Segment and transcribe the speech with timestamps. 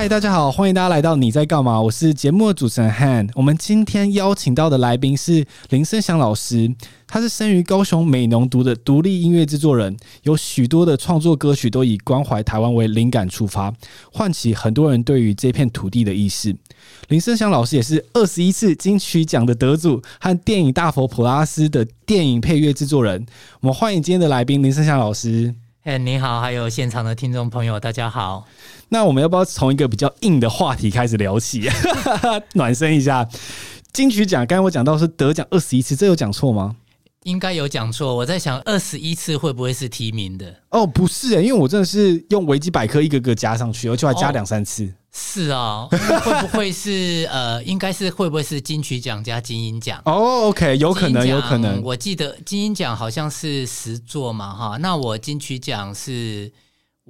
[0.00, 1.78] 嗨，大家好，欢迎大家来到你在干嘛？
[1.78, 3.28] 我是节目的主持人 Han。
[3.34, 6.74] 我们今天邀请到的来宾是林生祥老师，
[7.06, 13.70] 他是生于高雄美浓独的独立音乐制作人，有许多的创作歌曲都以关怀台湾为灵感出发，
[14.10, 16.56] 唤起很多人对于这片土地的意识。
[17.08, 23.26] 林生祥老师也是二十一次金曲奖的得主和电影《大佛普拉斯》的电影配乐制作人。
[23.60, 25.54] 我们欢迎今天的来宾林生祥老师。
[25.84, 28.46] 哎，你好，还有现场的听众朋友，大家好。
[28.90, 31.70] 那我们要不要从一个比较硬的话题开始聊起，
[32.52, 33.26] 暖身一下？
[33.90, 36.76] 金曲奖，刚才我讲到是得奖二十一次，这有讲错吗？
[37.24, 38.14] 应该有讲错。
[38.14, 40.54] 我在想，二十一次会不会是提名的？
[40.70, 44.84] 哦，不是欸，因为我真的是用维基百科一个个加上去，而且还加两三次。
[44.86, 50.00] 哦是啊、哦，会不会是呃，应该是会不会是金曲奖加金音奖？
[50.04, 51.82] 哦、oh，OK，有可能，有可能。
[51.82, 56.52] 我记得金鹰奖好像是十座嘛，哈，那我金曲奖是。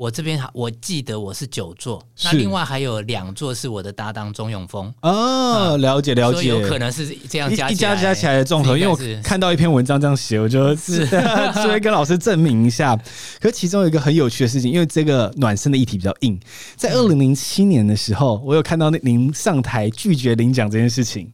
[0.01, 4.91] 我这边我记得我是九座，那另外还有两座是我的搭档钟永峰。
[5.03, 11.05] 哦，了解了解，有可能是这样加一加加起来的综合，因为我看到一篇文章这样写，我就是。
[11.61, 12.97] 所以跟老师证明一下。
[13.41, 16.41] 可是其中有一个很有趣的事情，因为这个暖身的议题比较硬，
[16.77, 21.31] 在二零零七年的时候，我有看到那您上台拒绝领奖这件事情，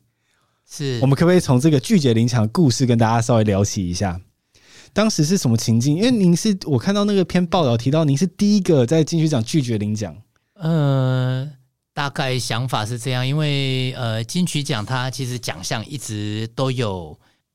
[0.69, 0.99] 是。
[1.01, 4.21] 我们可不可以从这个拒绝领奖的故事跟大家稍微聊起一下？
[4.97, 5.95] 当时是什么情境？
[5.95, 10.17] 因为您是我看到那个篇报道提到，您是第一个在金曲奖拒绝领奖。
[10.55, 11.47] 呃，
[11.93, 17.15] 大概想法是这样，因为呃，金曲奖它其实奖项一直都有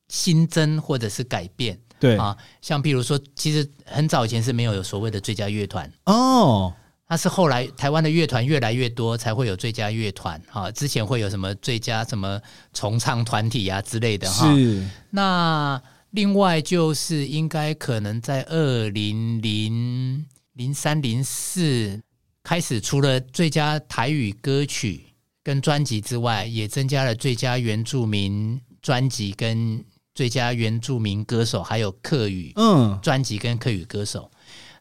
[0.09, 1.79] 新增或者是改变。
[1.99, 6.71] 对啊，像比如说，其实很早以前是没有有所谓的最佳乐团哦，
[7.09, 10.69] 那是后来台湾的乐团越来越多，才会有最佳乐团哈。
[10.69, 12.39] 之前会有什么最佳什么
[12.71, 14.53] 重唱团体啊之类的哈。
[14.53, 15.81] 是那。
[16.11, 22.01] 另外就是应该可能在二零零零三零四
[22.43, 25.05] 开始，除了最佳台语歌曲
[25.43, 29.83] 跟专辑之外，也增加了最佳原住民专辑跟
[30.13, 34.29] 最佳原住民歌手，还有客语嗯专辑跟客语歌手。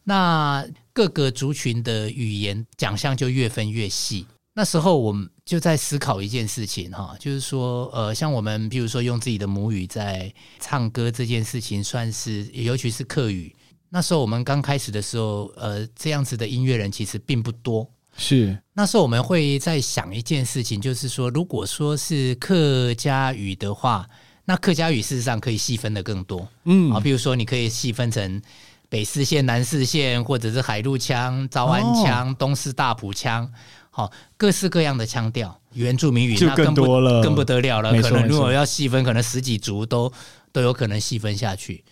[0.03, 4.27] 那各个族群的语言奖项就越分越细。
[4.61, 13.57] 那时候我们就在思考一件事情哈，就是说，呃，像我们比如说用自己的母语在唱歌这件事情，算是尤其是客语。
[13.89, 17.89] 那时候我们刚开始的时候，呃，这样子的音乐人其实并不多。
[18.19, 24.07] 是那时候我们会在想一件事情，就是说，如果说是客家语的话，
[24.45, 26.47] 那客家语事实上可以细分的更多。
[26.65, 28.43] 嗯啊，比如说你可以细分成
[28.91, 33.51] 北四县、南四县，或者是海陆腔、诏安腔、哦、东势大埔腔。
[33.93, 37.91] 好，各式各样的腔调，原住民语就更多了，更不，得了了。
[38.01, 40.11] 可能如果要细分，可能十几族都
[40.53, 41.85] 都有可能细分下去。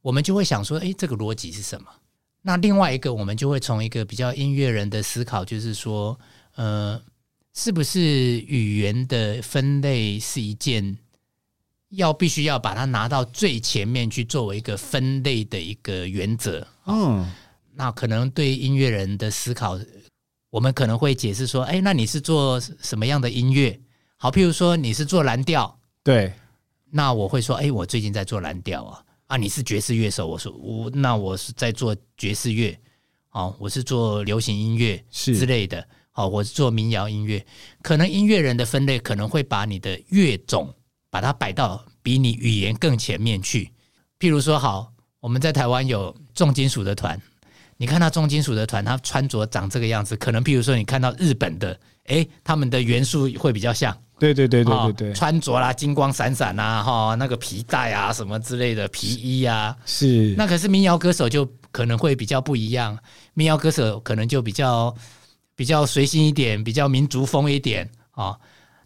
[0.00, 1.88] 我们就会想说，哎，这个逻辑是什么？
[2.42, 6.18] 那另外一个，我们就会从一个比较音乐人的思考，就是说，
[6.54, 7.02] 呃，
[7.52, 10.96] 是不是语言的分类是一件
[11.90, 16.64] 要必须要把它拿到最前面去作为一个分类的一个原则？
[16.86, 17.28] 嗯，
[17.74, 19.76] 那可能对音乐人的思考。
[20.50, 23.80] 我们可能会解释说，哎，那你是做什么样的音乐？
[24.16, 26.32] 好，譬如说你是做蓝调，对，
[26.90, 29.02] 那我会说，哎，我最近在做蓝调啊。
[29.28, 32.76] 啊，你是爵士乐手，我说我那我是在做爵士乐，
[33.30, 37.46] 哦，我是做流行音乐是之类的，好，我是做民谣音乐。
[37.80, 40.74] 可能音乐人的分类可能会把你的乐种
[41.10, 43.72] 把它摆到比你语言更前面去。
[44.18, 47.20] 譬如说，好，我们在台湾有重金属的团。
[47.80, 60.34] 你看他重金属的团，他穿着长这个样子，可能譬如说你看到日本的，哎，他们的元素会比较像，对对对对对对，穿着啦，金光闪闪啊，哈，那个皮带啊什么之类的皮衣啊，是。
[60.36, 62.98] 那可是民谣歌手就可能会比较不一样，
[63.32, 64.94] 民谣歌手可能就比较
[65.56, 68.38] 比较随性一点，比较民族风一点啊。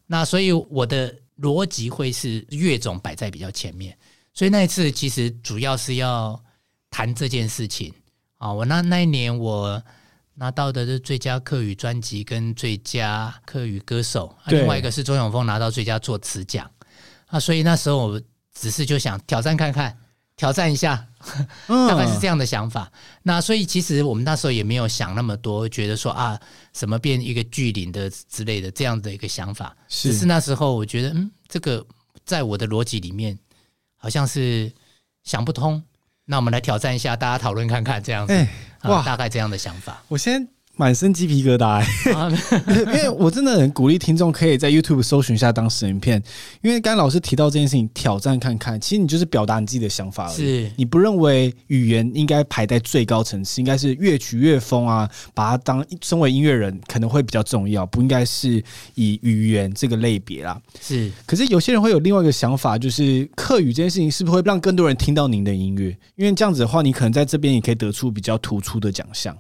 [0.07, 3.99] 那所以我的逻辑会是乐种摆在比较前面，
[4.33, 6.41] 所以那一次其实主要是要
[6.91, 7.93] 谈这件事情。
[8.45, 9.83] 啊，我那那一年我
[10.35, 16.71] 拿到的是最佳客语专辑跟最佳客语歌手，另外一个是钟永峰拿到最佳作词奖。
[17.29, 18.21] 啊，所以那时候我
[18.53, 19.99] 只是就想挑战看看，
[20.37, 21.09] 挑战一下，
[21.67, 22.93] 大概是这样的想法。
[23.23, 26.39] 那所以其实我们那时候也没有想那么多，觉得说啊
[26.75, 29.75] 什么变一个巨领的之类的这样的一个想法。
[29.89, 31.83] 只是那时候我觉得，嗯，这个
[32.27, 33.39] 在我的逻辑里面
[33.97, 34.71] 好像是
[35.23, 35.83] 想不通。
[36.27, 38.49] 那我们来挑战一下，大家讨论看看这样子，欸、
[38.85, 40.03] 哇，大概这样的想法。
[40.09, 42.29] 我先满身鸡皮疙瘩、欸，啊、
[42.87, 46.21] 因为我真的很鼓励听众可以在 YouTube 搜寻一下当时影片，
[46.63, 50.37] 因为刚刚老师提到这件事情，挑战看看，其实你就是表达你自己的想法而已。
[50.37, 58.63] 是，你不认为语言应该排在最高层次，应该是乐曲乐风啊，把它当身为音乐人可能会比较重要，不应该是
[58.97, 60.61] 以语言这个类别啦。
[60.81, 65.97] 是，可是有些人会有另外一个想法，就是客语这件事情是不是会让更多人听到您的音乐？
[66.17, 69.37] 因为这样子的话，你可能在这边也可以得出比较突出的奖项。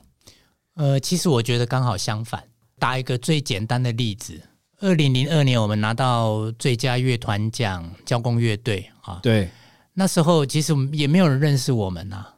[0.74, 2.42] 呃，其实我觉得刚好相反。
[2.76, 4.38] 打一个最简单的例子，
[4.80, 9.20] 二零零二年我们拿到最佳乐团奖，交工乐队啊。
[9.22, 9.48] 对，
[9.94, 12.34] 那时候其实也没有人认识我们呐、啊。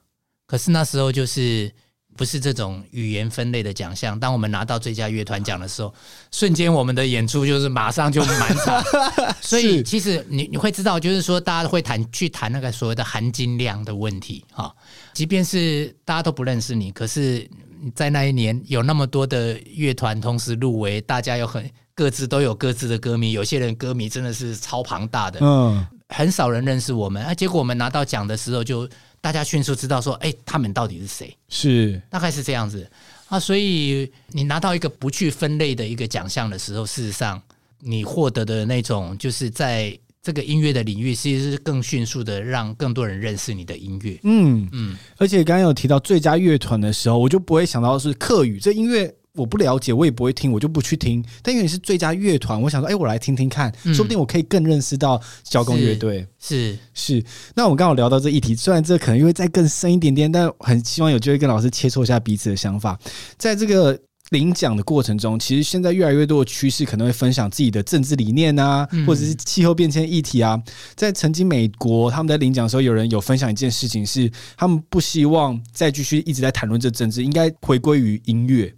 [0.47, 1.73] 可是那时候就是
[2.17, 4.21] 不是这种语言分类的奖项。
[4.21, 5.93] 当我们拿到最佳乐团奖的时候，
[6.31, 8.85] 瞬间我们的演出就是马上就满场。
[9.41, 14.71] 所以其实你你会知道，就是说大家会谈去谈那个所谓的含金量的问题啊。
[15.15, 17.49] 即便是大家都不认识你，可是。
[17.95, 27.23] 在那一年，有那么多的乐团同时入围，大家有很各自都有各自的歌迷，有些人歌迷真的是超庞大的，嗯，很少人认识我们。
[27.23, 28.89] 啊，结果我们拿到奖的时候，就
[29.21, 31.37] 大家迅速知道说，哎，他们到底是谁？
[31.49, 32.89] 是，大概是这样子
[33.29, 33.39] 啊。
[33.39, 37.41] 所以你拿到一个不去分类的一个奖项的时候，事实上
[37.81, 39.99] 你获得的那种，就是在。
[40.27, 44.19] 这个音乐的领域其实是更迅速的让更多人认识你的音乐。
[44.25, 51.25] 嗯嗯，而且刚刚有提到最佳乐团的时候，我就不会想到是客语这音乐，我不了解，我也不会听，我就不去听。
[51.45, 56.27] 但因为你是最佳乐团，我想说，哎，我来听听看，说不定我可以更认识到交工乐队。
[56.41, 57.23] 是是，
[57.55, 62.99] 那我们刚好聊到这议题，虽然这可能因为再更深一点点，但很希望有机会跟老师切磋一下彼此的想法，
[63.39, 63.97] 在这个。
[64.31, 70.61] 领奖的过程中，其实现在越来越多的趋势可能会分享自己的政治理念啊，或者是气候变迁议题啊。
[70.95, 78.75] 在曾经美国他们在领奖的时候，有人有分享一件事情，是他们不希望再继续一直在谈论这政治，应该回归于音乐。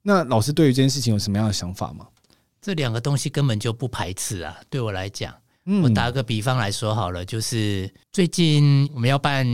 [0.00, 2.06] 那老师对于这件事情有什么样的想法吗？
[2.62, 4.56] 这两个东西根本就不排斥啊。
[4.70, 5.34] 对我来讲，
[5.82, 9.46] 我打个比方来说好了，就是最近我们要办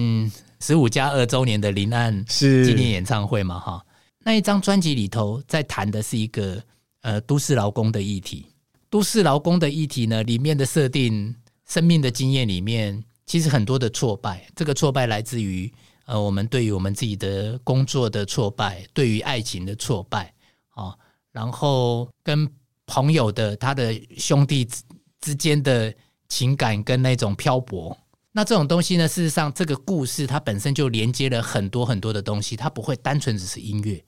[0.61, 3.85] 十五加二周年的林案纪念演唱会嘛，哈。
[4.25, 6.63] 那一张专辑里头，在谈的是一个
[7.03, 8.47] 呃都市劳工的议题。
[8.89, 11.35] 都市劳工的议题呢，里面的设定，
[11.69, 14.47] 生命的经验里面，其实很多的挫败。
[14.57, 15.71] 这个挫败来自于
[16.07, 20.33] 呃，我们对于我们自己的工作的挫败，对于爱情的挫败
[20.71, 20.95] 啊，
[21.33, 22.49] 然后跟
[22.87, 24.83] 朋友的他的兄弟之
[25.21, 25.93] 之间的
[26.29, 27.95] 情感跟那种漂泊。
[28.33, 34.05] 那这种东西呢，事实上，这个故事它本身就连接了很多很多的东西，它不会单纯只是音乐。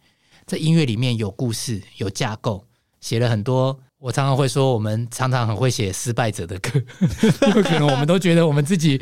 [0.46, 2.64] 在音乐里面有故事，有架构，
[3.00, 3.76] 写了很多。
[3.98, 6.70] 我常常会说，我们常常很会写失败者的歌，
[7.48, 9.00] 因为可能我们都觉得我们自己，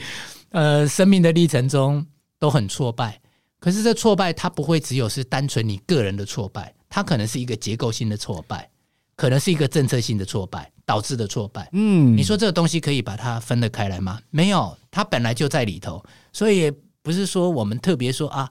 [0.50, 2.06] 呃，生命的历程中
[2.38, 3.20] 都很挫败。
[3.60, 8.70] 可是这挫败，它不会只有是单纯你个人的挫败，它可能是一个结构性的挫败，
[9.14, 11.68] 可能是一个政策性的挫败导致的挫败。
[11.72, 14.18] 嗯，你说这个东西可以把它分得开来吗？
[14.30, 16.02] 没有，它本来就在里头，
[16.32, 18.50] 所以也不是说我们特别说啊，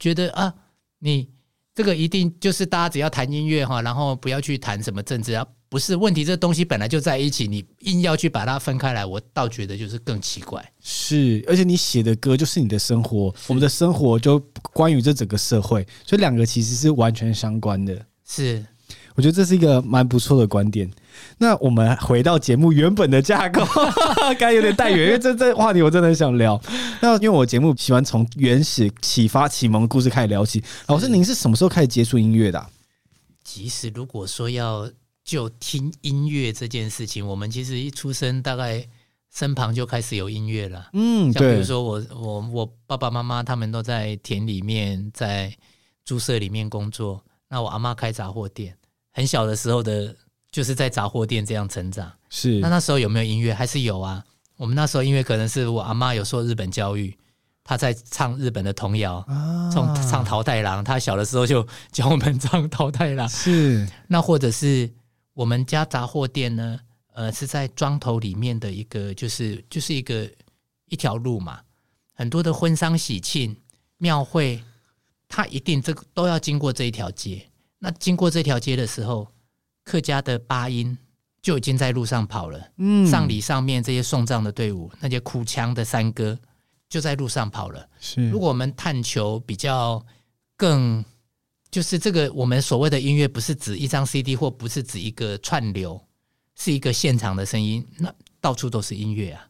[0.00, 0.52] 觉得啊，
[0.98, 1.28] 你。
[1.74, 6.24] 这个一定就是大家只要谈音乐哈，然后不要去谈什么政治啊，不是问题。
[6.24, 10.62] 这东西本来就在一起，你硬要去把它分开来，我倒觉得就是更奇怪。
[10.80, 14.38] 是，而且你写的歌就是你的生活，我们的生活就
[14.72, 18.06] 关于这整个社会，所以两个其实是完全相关的。
[18.26, 18.64] 是。
[19.14, 20.90] 我觉得这是一个蛮不错的观点。
[21.38, 23.66] 那我们回到节目原本的架构，
[24.38, 26.60] 刚有点带远，因为这这话题我真的很想聊。
[27.00, 30.62] 那因为我节目喜欢从原始启发启蒙故事开始聊起。
[30.86, 32.70] 老师，您是什么时候开始接触音乐的啊？
[33.44, 34.88] 其实如果说要
[35.24, 38.86] 就听音乐这件事情，我们其实一出生大概
[39.34, 40.90] 身旁就开始有音乐了。
[40.92, 45.52] 嗯，像比如说我我我爸爸妈妈他们都在田里面，在
[46.04, 47.22] 猪舍里面工作。
[47.48, 48.76] 那我阿妈开杂货店。
[49.14, 50.16] 很小的时候的，
[50.52, 52.12] 就是在杂货店这样成长。
[52.30, 53.52] 是，那那时候有没有音乐？
[53.52, 54.24] 还是有啊。
[54.56, 57.16] 我们那时候音乐可能是我阿妈有受日本教育，
[57.64, 59.24] 她在唱日本的童谣，
[59.72, 60.84] 唱、啊、唱桃太郎。
[60.84, 63.28] 她小的时候就 教我们唱桃太郎。
[63.28, 64.88] 是，那或者是
[65.32, 66.78] 我们家杂货店呢？
[67.14, 70.30] 呃，是在庄头里面的一个，就是就是一个
[70.88, 71.60] 一条路嘛，
[72.14, 73.54] 很多的婚丧喜庆、
[73.98, 74.62] 庙会，
[75.28, 77.46] 它一定这个都要经过这一条街。
[77.78, 79.28] 那经过这条街的时候，
[79.84, 80.96] 客家的八音
[81.40, 82.70] 就已经在路上跑了。
[82.78, 86.38] 嗯，丧礼上面这些送葬的队伍，那些哭腔的山歌
[86.88, 87.88] 就在路上跑了。
[88.00, 90.04] 是，如果我们探求比较
[90.56, 91.04] 更，
[91.70, 96.00] 就是这个我们所谓的音乐，不是指一张 CD 或不是指一个串流，
[96.54, 99.46] 是一个现场的声音，那到处都是音乐啊。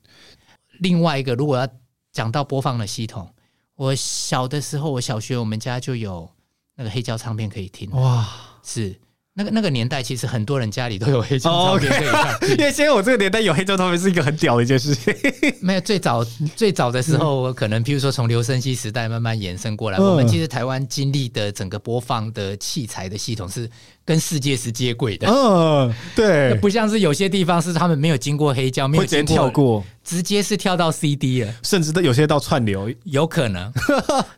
[0.81, 1.69] 另外一个，如果要
[2.13, 3.33] 讲到播放的系统，
[3.75, 6.31] 我小的时候，我小学我们家就有。
[6.75, 7.91] 那个黑胶唱片可以听。
[7.91, 8.27] 哇，
[8.63, 8.99] 是。
[9.35, 15.15] 那个那个年代，其实很多人家里都有黑胶唱片可以看， 因为现在我这个年代有黑胶唱片是一个很屌的一件事情。
[15.63, 16.23] 没有最早
[16.55, 23.67] 最早的时候，可能譬如说从留声机时代慢慢延伸过来，我们其实台湾经历的整个播放的器材的系统是
[24.05, 25.27] 跟世界是接轨的。
[25.27, 33.73] 嗯，对， 不像是有些地方是他们没有经过黑胶，没有经过跳过，直接是跳到 CD 了，甚至都有些到串流，有可能。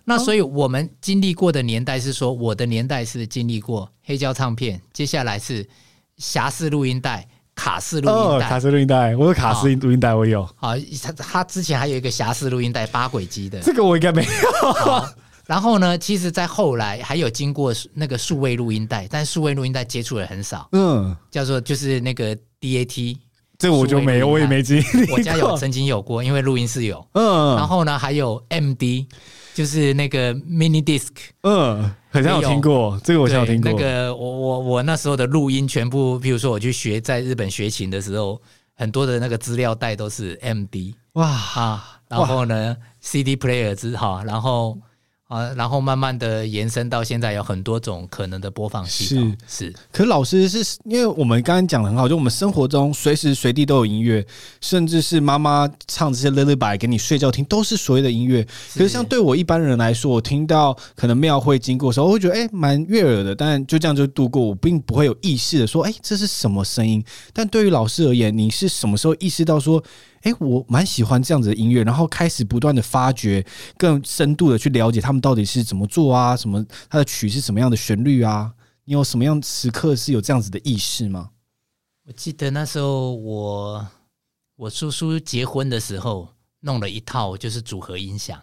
[0.05, 3.91] 那所以我们经历过的年代是说，我的年代是经历过。
[4.05, 5.67] 黑胶唱片，接下来是
[6.19, 10.45] 匣式录音带、卡式录音带、哦、卡式录音带，我有卡式录音带，我有。
[10.57, 15.09] 好，他他之前还有一个匣式录音带，八轨机的，这个我应该没有。
[15.47, 20.69] 然后呢，其实，在后来还有经过那个数位录音带，但数位录音带接触的很少。
[20.73, 23.17] 嗯，叫做就是那个 DAT，
[23.59, 25.11] 这个我就没有，我也没经历。
[25.13, 27.07] 我家有曾经有过，因为录音室有。
[27.13, 29.07] 嗯，然后呢，还有 MD。
[29.55, 31.11] 就是那个 mini disc，
[31.45, 33.71] 嗯，好像有听过，这个我好像有听过。
[33.71, 38.40] 那个我我我那时候的录音全部，比如说我去学在日本学琴的时候，
[38.75, 44.78] 很多的那个资料带都是 MD，哇啊，然后呢 CD player 之哈，然后。
[45.28, 49.37] 啊，然后慢慢的延伸到现在，有很多种可能的播放系统。
[49.49, 49.75] 是，是。
[49.90, 54.25] 可是老师是因为我们刚刚讲的很好，就我们生活中随时随地都有音乐，
[54.61, 58.47] 甚至是妈妈唱这些 lullaby 给你睡觉听，都是所谓的音乐。
[58.75, 67.02] 可是像对我一般人来说，我听到可能庙会经过的时候，我会觉得哎，蛮悦耳的，但就这样就度过，我并不会有意识的说，哎，这是什么声音？
[67.33, 69.83] 但对于老师而言，你是什么时候意识到说？
[70.25, 78.52] 哎，我蛮喜欢这样子的音乐，然后开始不断的发掘，更深度的去了解他们到底是怎么做啊，什么他的曲是什么样的旋律啊？
[78.87, 81.31] 你有什么样时刻是有这样子的意识吗？
[82.07, 83.87] 我记得那时候我
[84.57, 86.28] 我叔叔结婚的时候
[86.61, 88.40] 弄了一套就是组合音响，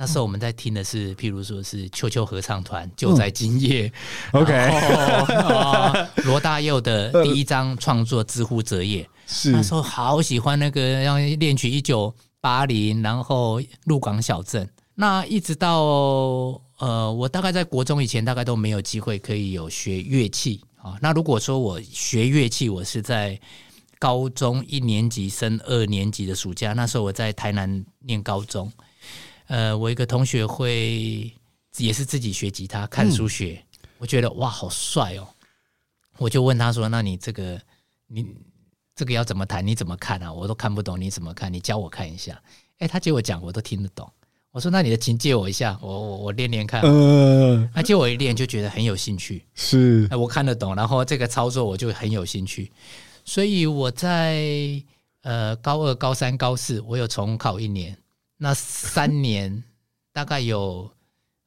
[0.00, 3.88] 那时候我们在听的是，譬如说是秋秋合唱团《就在今夜》
[4.30, 9.02] 嗯， OK，啊，罗大佑的第一张创作《之乎者也》。
[9.26, 14.70] 是那时候好喜欢那个让恋曲一九八零，然后鹿港小镇。
[14.94, 15.80] 那一直到
[16.78, 20.96] 呃，我大概在国中以前，大概都没有机会可以有学乐器啊。
[21.02, 23.36] 那如果说我学乐器，我是在
[23.98, 28.70] 高中一年级升二年级的暑假，那时候我在台南念高中。
[29.48, 31.30] 呃，我一个同学会
[31.76, 35.28] 也是自己学吉他，看书学，嗯、我觉得哇，好帅哦！
[36.16, 37.60] 我就问他说：“那你这个
[38.06, 38.26] 你？”
[38.98, 39.64] 这个要怎么弹？
[39.64, 40.32] 你怎么看啊？
[40.32, 41.52] 我都看不懂，你怎么看？
[41.52, 42.42] 你教我看一下。
[42.78, 44.12] 哎，他借我讲，我都听得懂。
[44.50, 49.44] 我说：“那你的琴借我一下，我我我练练看。”嗯，他借我一练就觉得很有兴趣。
[49.54, 52.72] 是，我看得懂，然后这个操作我就很有兴趣。
[53.24, 54.82] 所以我在
[55.22, 57.96] 呃高二、高三、高四，我有重考一年。
[58.38, 59.62] 那三年
[60.14, 60.90] 大概有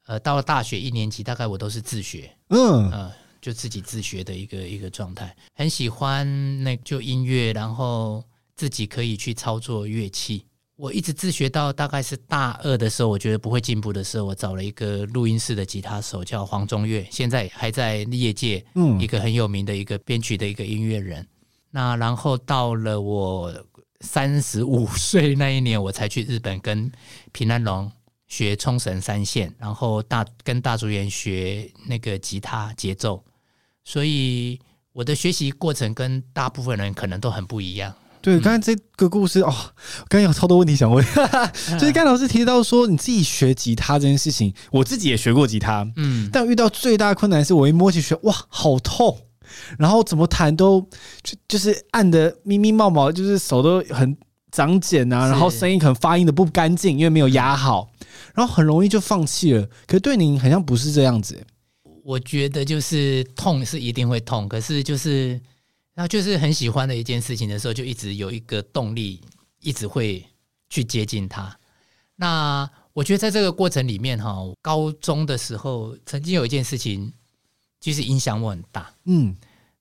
[0.06, 2.30] 呃到了大学一年级，大概我都是自学。
[2.50, 2.88] 嗯。
[2.92, 8.22] 呃就自己自学的一个一个状态，很喜欢那就音乐，然后
[8.54, 10.46] 自己可以去操作乐器。
[10.76, 21.26] 我一直自学到大概是大二的时候，我觉得不会进步的时候，我找了一个录音室的吉他手叫黄宗岳，现在还在业界，嗯，一个很有名的一个编曲的一个音乐人。
[21.72, 23.52] 那然后到了我
[24.02, 26.92] 三十五岁那一年，我才去日本跟
[27.32, 27.90] 平安龙。
[28.28, 33.22] 学冲绳三线，然后大跟大竹园学那个吉他节奏，
[33.84, 34.58] 所以
[34.94, 37.94] 我的学习过程跟大部分人可能都很不一样。
[38.22, 39.54] 对，刚才这个故事哦，
[40.08, 41.04] 刚才有超多问题想问，
[41.78, 49.26] 就是刚才老师提到说你自己学吉他这件事情，我自己也学过吉他，嗯，但遇到最大的困难是我一摸起学，哇，好痛，
[49.78, 50.80] 然后怎么弹都
[51.22, 54.16] 就就是按的密密冒冒，就是手都很
[54.50, 57.90] 长茧啊，然后声音可能发音的不干净，因为没有压好。
[58.34, 61.44] 然后很容易就放弃了，可是对您好像不是这样子。
[62.04, 65.30] 我觉得就是痛是一定会痛，可是就是
[65.94, 69.20] 然后就是很喜欢的一件事情的时候，就一直有一个动力，
[69.60, 70.24] 一直会
[70.68, 71.56] 去接近它。
[72.16, 77.12] 那我觉得在这个过程里面哈，高中的时候曾经有一件事情，
[77.82, 78.90] 就是影响我很大。
[79.06, 79.36] 嗯，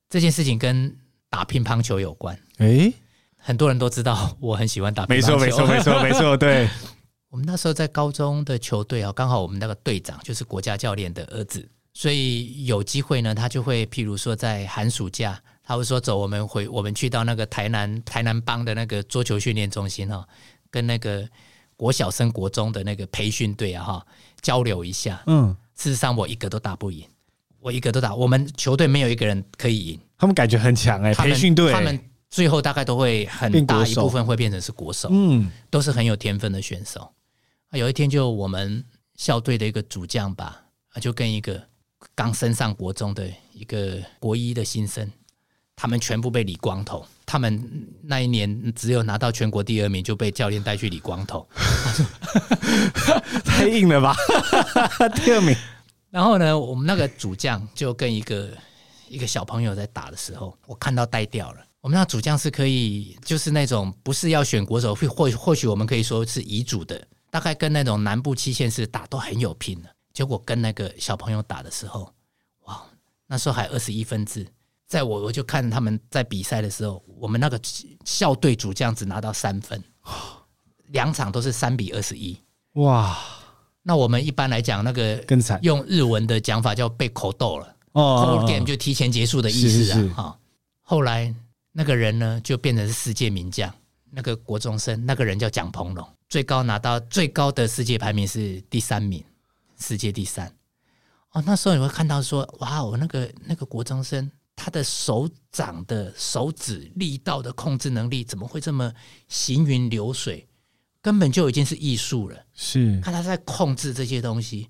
[0.09, 0.93] 这件事情跟
[1.29, 2.37] 打乒乓球有关。
[2.57, 2.91] 诶，
[3.37, 5.37] 很多人都知道 我很喜欢打乒乓球。
[5.37, 6.67] 没错，没错， 没错，没错，对。
[7.29, 20.27] 我们那时候在高中的球队啊，刚好我们那个队长就是国家教练的儿子，所以有机会呢，他就会譬如说在寒暑假，他会说走，我们回我们去到那个台南台南帮的那个桌球训练中心哈，
[20.69, 21.25] 跟那个
[21.77, 24.05] 国小升国中的那个培训队啊哈
[24.41, 25.23] 交流一下。
[25.27, 27.07] 嗯，事实上我一个都打不赢，
[27.61, 29.99] 我一个都打，我们球队没有一个人可以赢。
[30.17, 31.97] 他们感觉很强哎、欸，培训队他们
[32.29, 37.11] 最后大概都会很大一部分会变成是国手，嗯，都是很有天分的选手。
[37.73, 38.83] 有一天，就我们
[39.15, 40.63] 校队的一个主将吧，
[40.93, 41.61] 啊，就跟一个
[42.15, 45.09] 刚升上国中的一个国一的新生，
[45.75, 47.05] 他们全部被理光头。
[47.25, 51.47] 他们那一年只有拿到全国第二名，就被教练带去理光头，
[53.45, 54.15] 太硬了吧？
[55.15, 55.55] 第二名。
[56.11, 58.49] 然后呢，我们那个主将就跟一个
[59.07, 61.65] 一个小朋友在打的时候，我看到呆掉了。
[61.79, 67.01] 我们那主将是可以，就是那种不是要选国手，或或许我们可以说是遗嘱的，
[67.31, 69.89] 大概跟那种南部七县市打都很有拼的。
[70.13, 72.13] 结果跟那个小朋友打的时候，
[72.65, 72.83] 哇，
[73.25, 74.45] 那时候还二十一分制。
[74.85, 77.59] 在我我就看他们在比赛的时候，我们那个
[78.03, 79.81] 校队主将只拿到三分，
[80.89, 82.37] 两场都是三比二十一。
[82.73, 83.17] 哇！
[83.83, 87.75] 那我们一般来讲，那个更惨，用日文的讲法叫被口斗了。
[87.93, 90.13] 哦，cold game 就提前结束的意思啊。
[90.15, 90.39] 哈，
[90.81, 91.33] 后来
[91.71, 93.73] 那个人呢，就变成是世界名将。
[94.09, 99.23] 那个国中生，那个人叫蒋鹏龙，最高拿到最高的世界排名是第三名，
[99.79, 100.53] 世界第三。
[101.31, 104.29] 哦，那时候你会看到说，哇，我那个那个国中生。
[104.53, 108.93] 他的手掌的手指力道的控制能力怎么会这么
[109.27, 110.47] 行云流水？
[111.01, 112.37] 根本就已经是艺术了。
[112.53, 114.69] 是看他在控制这些东西，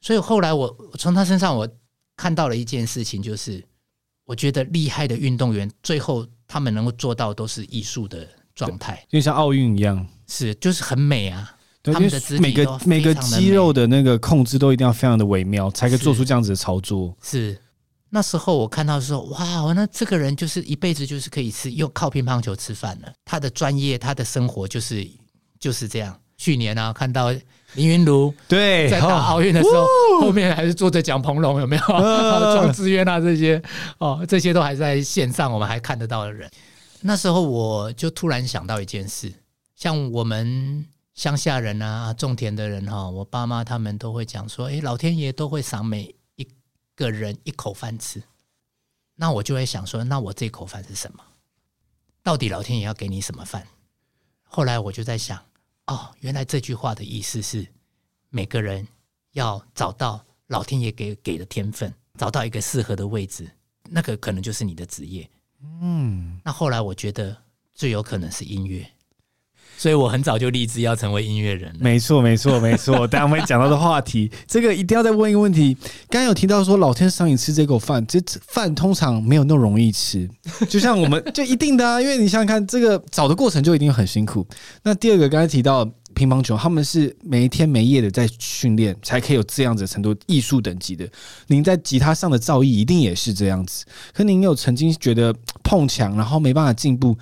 [0.00, 1.68] 所以后来我从他身上我
[2.16, 3.64] 看到了一件事情，就是
[4.24, 11.54] 我觉得厉害的运动员最后他们能够做到都是艺术的状态，就像奥运一样，是就是很美啊。
[11.80, 17.16] 对他们的每个每个肌肉的那个控制都一定要非常的微妙，才可以做出这样子的操作。
[17.22, 17.52] 是。
[17.52, 17.60] 是
[18.10, 23.12] 那时候我看到说，哇，那这个人就是一辈子就是可以吃，又靠乒乓球吃饭了。
[23.26, 25.06] 他的专业，他的生活就是
[25.58, 26.20] 就是这样。
[26.36, 27.30] 去年啊，看到
[27.74, 29.84] 林云儒对在打奥运的时候，
[30.20, 31.82] 后面还是坐着蒋鹏龙，有没有？
[31.82, 33.62] 庄智渊啊，这些
[33.98, 36.50] 哦，这些都还在线上，我们还看得到的人。
[37.00, 39.32] 那时候我就突然想到一件事，
[39.74, 46.46] 像我们乡下人啊，种田的人哈，我爸妈他们都会讲说，哎，老天爷都会赏每一。
[46.98, 48.20] 个人一口饭吃，
[49.14, 51.22] 那我就会想说，那我这口饭是什么？
[52.24, 53.64] 到底老天爷要给你什么饭？
[54.42, 55.40] 后来我就在想，
[55.88, 57.66] 哦，原来这句话的意思是，
[58.28, 58.86] 每个人
[59.32, 63.50] 要找到老天爷给给的天分，找到一个适合的位置，
[63.84, 65.28] 那个可能就是你的职业。
[65.80, 67.36] 嗯，那后来我觉得
[67.72, 68.86] 最有可能是音乐。
[69.78, 71.72] 所以我很早就立志要成为音乐人。
[71.78, 73.06] 没错，没错，没错。
[73.08, 75.72] 大家会讲到的话题，这个一定要再问一个问题。
[76.10, 80.28] 刚刚有提到说，老天赏你吃这口饭，这饭通常没有那么容易吃。
[80.68, 84.44] 就像我们 就一定的啊，因为你想想看，这个找的过程就一定很辛苦。
[84.82, 91.08] 那第二个，刚才提到乒乓球，他们是没天没夜的在训练，才可以有这样子的程度艺术等级的。
[91.46, 93.84] 您在吉他上的造诣一定也是这样子。
[94.12, 97.16] 可您有曾经觉得碰墙，然后没办法进步？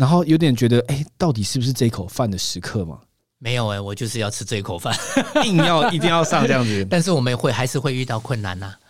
[0.00, 2.98] 然后有点觉得，哎，到底是不是这一口饭的时刻嘛？
[3.36, 4.96] 没有哎，我就是要吃这一口饭，
[5.44, 6.82] 硬要一定要上这样子。
[6.88, 8.80] 但是我们会还是会遇到困难呐、啊。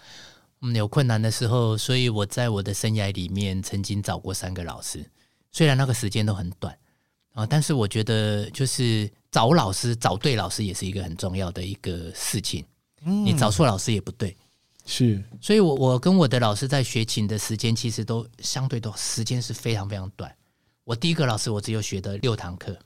[0.61, 5.05] 嗯，有困难的时候，所以我在我的生涯里面曾经找过三个老师，
[5.51, 6.73] 虽然那个时间都很短
[7.35, 12.65] 啊，但是我觉得就是找老师找对老师也是一个很重要的一个事情。
[13.05, 14.37] 嗯，你找错老师也不对。
[14.87, 20.33] 是，所以我我跟我的老师在学琴的时间，其实都相对都时间是非常非常短。
[20.91, 22.77] 我第一个老师，我只有学的六堂课，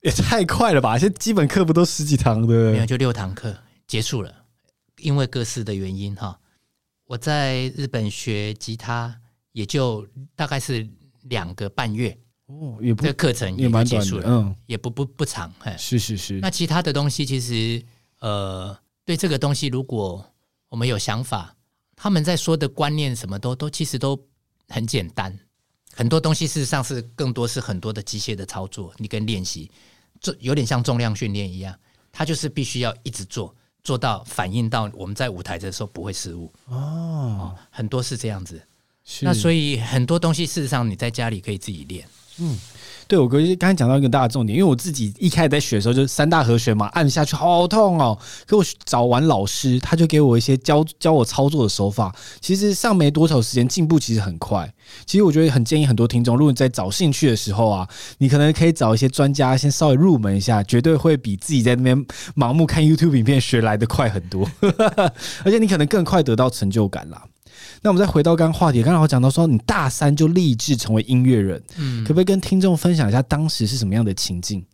[0.00, 0.98] 也太快了吧！
[0.98, 2.72] 现在基本课不都十几堂的？
[2.72, 4.34] 没有，就六堂课结束了。
[4.98, 6.36] 因为各式的原因哈，
[7.04, 9.16] 我在日本学吉他
[9.52, 10.84] 也就大概是
[11.22, 15.54] 两个半月哦，也不这课程也蛮结束了，嗯，也不不不长。
[15.60, 16.40] 哎是是是。
[16.40, 17.80] 那其他的东西其实
[18.18, 20.28] 呃，对这个东西，如果
[20.68, 21.54] 我们有想法，
[21.94, 24.20] 他们在说的观念什么都都其实都
[24.66, 25.38] 很简单。
[25.94, 29.70] 很多东西事实上是更多是很多的机械的操作，你跟练习，
[30.20, 31.78] 这有点像重量训练一样，
[32.10, 38.62] 它就是必须要一直做，做到反映到我们在舞台的时候不会失误哦，很多是这样子。
[39.20, 42.58] 那所以很多东西事实上你在家里可以自己练，嗯。
[43.12, 48.18] 对，我刚刚才讲到一个大的重点，因为我自己一开始在学的时候就是三大和弦嘛，按下去好痛哦。
[48.46, 52.10] 可我找完老师，他就给我一些教教我操作的手法。
[52.40, 54.72] 其实上没多少时间，进步其实很快。
[55.04, 64.48] 其实我觉得很建议很多听众，如果你在找兴趣的时候啊，你可能可以找一些专家先稍微入门一下，绝对会比自己在那边盲目看 YouTube 影片学来的快很多，
[65.44, 67.22] 而且你可能更快得到成就感啦。
[67.80, 74.64] 那我们再回到刚刚话题，刚刚我讲到说你大三就立志成为音乐人，嗯，可不可以跟听众分享一下当时是什么样的情境？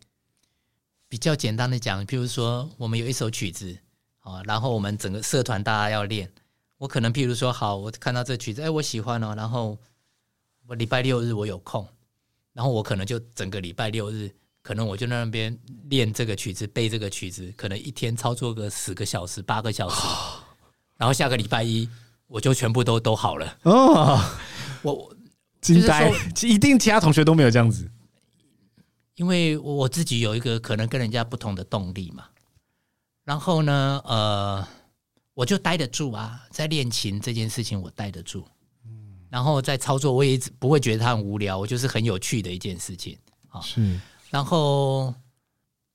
[1.07, 3.75] 比较简单的讲，譬如说我们有一首曲子
[4.19, 6.29] 啊，然后我们整个社团大家要练，
[6.77, 9.77] 我可能譬如说好，我看到这曲子，哎，我喜欢哦，然后
[10.67, 11.87] 我礼拜六日我有空，
[12.53, 14.29] 然后我可能就整个礼拜六日，
[14.61, 15.57] 可能我就在那边
[15.89, 19.95] 练这个曲子，背这个曲子，可能一天操作个十个小时、八个小时。
[20.95, 21.87] 然后下个礼拜一
[22.29, 23.57] 我就全部都都好了。
[23.63, 24.17] 哦，
[24.81, 25.13] 我
[25.59, 26.09] 惊呆，
[26.43, 27.91] 一定其他同学都没有这样子，
[29.15, 32.23] 因为我自己有一个可能跟人家不同的动力嘛。
[33.25, 34.67] 然后呢，呃，
[35.33, 38.47] 我就待得住啊，在练琴这件事情我待得住。
[39.29, 43.15] 然后在操作，我也不会觉得它很无聊，我就是很有趣的一件事情
[43.49, 43.61] 啊。
[43.61, 43.99] 是，
[44.31, 45.13] 然后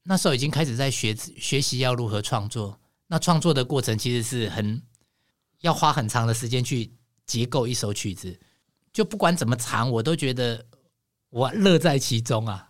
[0.04, 2.78] 那时候已经开始在学学习要如何创作。
[3.08, 4.80] 那创作的过程其实是很
[5.64, 6.92] 要花很长的时间去
[7.26, 8.38] 结构一首曲子，
[8.92, 10.62] 就不管怎么长，我都觉得
[11.30, 12.68] 我乐在其中啊。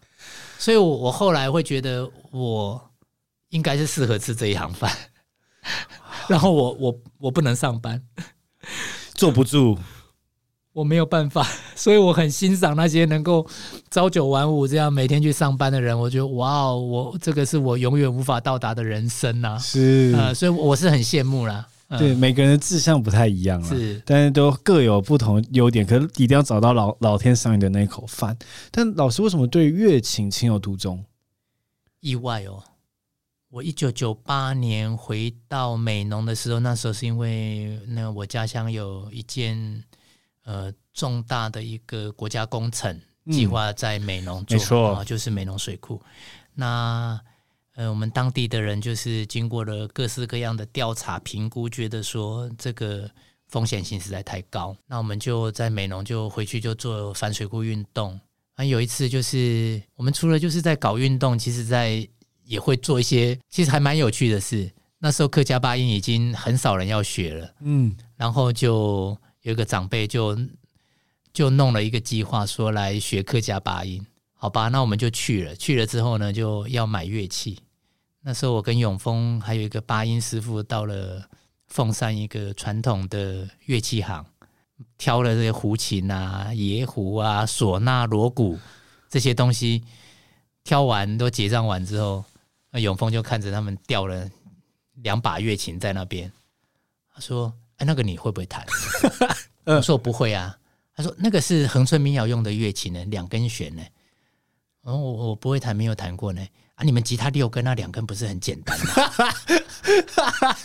[0.60, 2.90] 所以我，我我后来会觉得我
[3.48, 4.90] 应该是适合吃这一行饭。
[6.30, 8.00] 然后我我我不能上班，
[9.12, 9.76] 坐不住。
[10.72, 13.44] 我没有办法，所以我很欣赏那些能够
[13.90, 15.98] 朝九晚五这样每天去上班的人。
[15.98, 19.58] 我觉得哇哦，我这个是我永远无法到达的人生呐、啊。
[19.58, 21.66] 是，呃，所以我是很羡慕啦。
[21.88, 25.84] 呃、对，每个人的志向不太一样啊，是，但是都各有不同优点。
[25.86, 28.36] 可是一定要找到老老天赏你的那口饭。
[28.70, 31.04] 但老师为什么对乐琴情有独钟？
[32.00, 32.62] 意外哦，
[33.50, 39.84] 我一九九八年回到美浓的时候，那时候是因为那我家乡有一件。
[40.46, 45.98] 呃，重大的一个国家工程计划在美浓做，嗯、没错、啊，就是美浓水库。
[46.52, 47.18] 那
[47.74, 53.10] 呃，我们当地的人就是经过了各式各样的调查评估，觉得说这个
[53.48, 54.76] 风险性实在太高。
[54.86, 58.18] 那我们就在美浓就回去就做反水库运动。
[58.54, 62.06] 啊，有一次就是我们除了就是在搞运动，其实在
[62.44, 64.70] 也会做一些其实还蛮有趣的事。
[64.98, 69.16] 那时候客家八音已经很少人要学了，嗯，然后就。
[69.44, 70.34] 有一个长辈就
[71.30, 74.02] 就弄了一个计划，说来学客家八音，
[74.44, 75.56] 好吧，那我们就去了。
[75.56, 77.58] 去了之后呢，就要买乐器。
[78.20, 81.26] 那时候我跟永丰还有一个八音师傅到了
[81.68, 84.22] 凤山一个传统的乐器行，
[84.98, 88.58] 挑了这些胡琴啊、椰胡啊、唢呐、锣鼓
[89.08, 89.82] 这些东西。
[90.62, 92.22] 挑完都结账完之后，
[92.70, 94.28] 那永丰就看着他们吊了
[94.96, 96.30] 两把乐琴在那边，
[97.14, 97.50] 他说。
[97.78, 98.62] 哎，那个你会不会弹？
[99.64, 100.54] 我说我不会啊。
[100.94, 103.82] 他说那个是恒春民谣用的乐器呢，两根弦呢。
[104.84, 106.40] 哦，我我不会弹，没有弹过呢。
[106.76, 108.94] 啊，你们吉他六根，那两根不是很简单吗？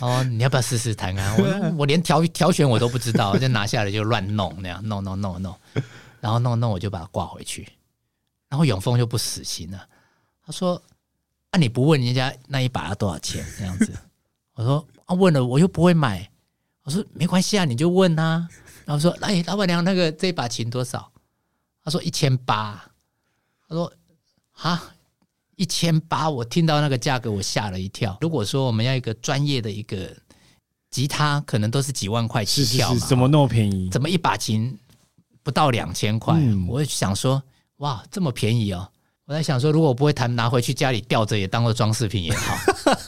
[0.00, 1.36] 哦，你要不要试试弹啊？
[1.38, 5.56] 我 我连调调弦我都不知道，就拿下来就乱弄那样弄弄弄弄，
[6.20, 7.66] 然后弄弄我就把它挂回去。
[8.48, 9.86] 然后永丰就不死心了，
[10.44, 10.82] 他说
[11.52, 13.44] ：“啊，你不问人家那一把要多少钱？
[13.56, 13.92] 这样子。”
[14.54, 16.28] 我说：“啊，问了我又不会买。”
[16.82, 18.48] 我说没关系啊，你就问啊。
[18.84, 21.12] 然后说，哎，老板娘，那个这把琴多少？
[21.84, 22.84] 他说一千八。
[23.68, 23.92] 他说
[24.62, 24.94] 啊，
[25.56, 26.28] 一千八。
[26.28, 28.16] 我听到那个价格，我吓了一跳。
[28.20, 30.14] 如果说我们要一个专业的一个
[30.90, 33.06] 吉他，可能都是几万块起跳嘛。
[33.06, 33.88] 怎么那么便宜？
[33.90, 34.78] 怎么一把琴
[35.42, 36.34] 不到两千块？
[36.36, 37.42] 嗯、我想说，
[37.76, 38.90] 哇，这么便宜哦！
[39.24, 42.56] 我在想说，如果我不会弹，拿回去家里吊着也当做装饰品也好。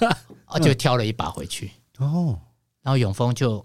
[0.47, 1.73] 啊，就挑了一把回去。
[1.99, 2.39] 哦。
[2.83, 3.65] 然后永丰就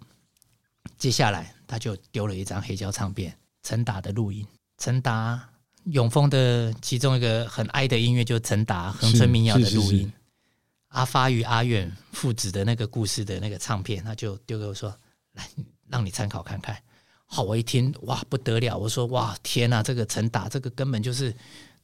[0.98, 4.46] 接下来他就丢了一张黑胶唱片，陈达的录音。
[4.78, 5.50] 陈达
[5.92, 10.12] 永丰的其中一个很爱的音乐就是陈达恒春民谣的录音。
[10.90, 14.96] 阿发与阿远父子的那个故事的那个唱片，他就丢给我说
[15.34, 15.48] ：“来，
[15.88, 16.78] 让你参考看看。”
[17.26, 21.36] 好，我一听哇不得了，我说：“哇天哪，这个陈达这个根本就是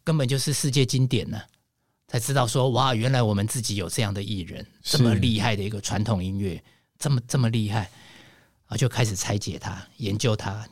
[0.03, 1.39] 根本就是世界经典呢！”
[2.07, 6.61] 才知道说哇，原来我们自己有这样的艺人，这么厉害的一个传统音乐。
[6.99, 7.89] 这么这么厉害
[8.67, 8.77] 啊！
[8.77, 10.65] 就开始拆解它，研究它，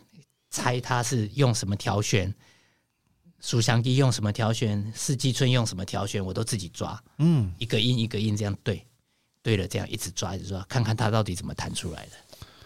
[0.49, 2.33] 猜它是用什么调弦，
[3.41, 8.85] 苏祥记用什么挑选，四季春用什么挑选，我都自己抓，嗯，一个音一个音这样对，
[9.43, 12.11] 对了，这样一直抓一直抓，看看它到底怎么弹出来的。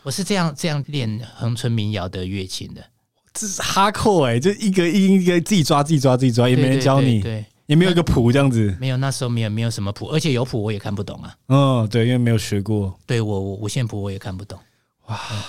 [0.03, 2.85] 我是这样这样练恒春民谣的乐琴的，
[3.33, 7.21] 这是哈扣哎，就一个音一个自己抓自己抓自己抓，也没人教你。
[7.21, 11.35] 对也没有一个谱这样子，没有，那时候没有没有什么谱，而且有谱我也看不懂啊。
[11.47, 12.95] 嗯，对，因为没有学过。
[13.07, 14.59] 对我我五线谱我也看不懂。
[15.07, 15.41] 哇，嗯、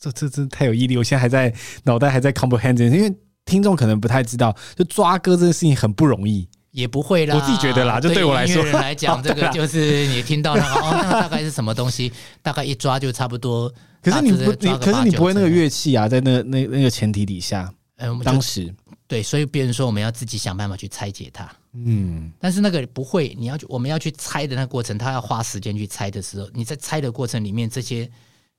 [0.00, 0.96] 这这真太有毅力！
[0.96, 3.14] 我现在还在脑袋还在 comprehend，因为
[3.46, 6.46] 听众可能不太知道，就抓歌这个事情很不容易。
[6.72, 13.72] 也不会啦，我自己觉得啦，就对我来说，来讲，这个 就是你听到那个哦，那个大概是什么东西，大概一抓就差不多。
[14.02, 18.70] 可是你不，你可是你不会那个乐器啊，在那那那个前提底下，嗯，当时。
[19.08, 21.48] 对，所以别人说我们要自己想办法去拆解它。
[21.72, 28.10] 嗯，但是那个不会，你要去我们要去拆的那个过程，他要花时间去拆的时候，你在拆的过程里面，这些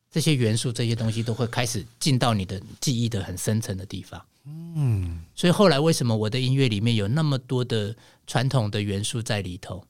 [0.10, 4.24] 这些元素、这些东西都会开始进到你的记忆的很深层的地方。
[4.46, 9.84] 嗯，所以后来为什么我的音乐里面有那么多的传统的元素在里头？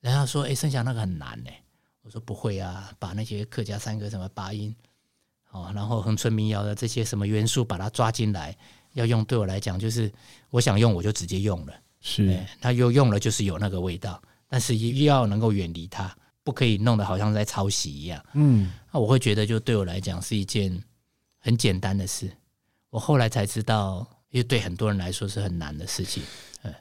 [0.00, 1.50] 人家说：“哎，盛祥那个很难呢。”
[2.04, 4.76] 我说不会啊，把那些客家山歌什么八音，
[5.50, 8.54] 哦，然后恒春民谣的这些什么元素把它抓进来，
[8.92, 10.12] 要用对我来讲就是
[10.50, 11.72] 我想用我就直接用了，
[12.02, 20.80] 是，他又用了就是有那个味道，但是又要能够远离它，不可以弄得好像在抄袭一样，嗯，那我会觉得就对我来讲是一件
[21.40, 22.30] 很简单的事，
[22.90, 26.22] 我后来才知道，因为对很多人来说是很难的事情。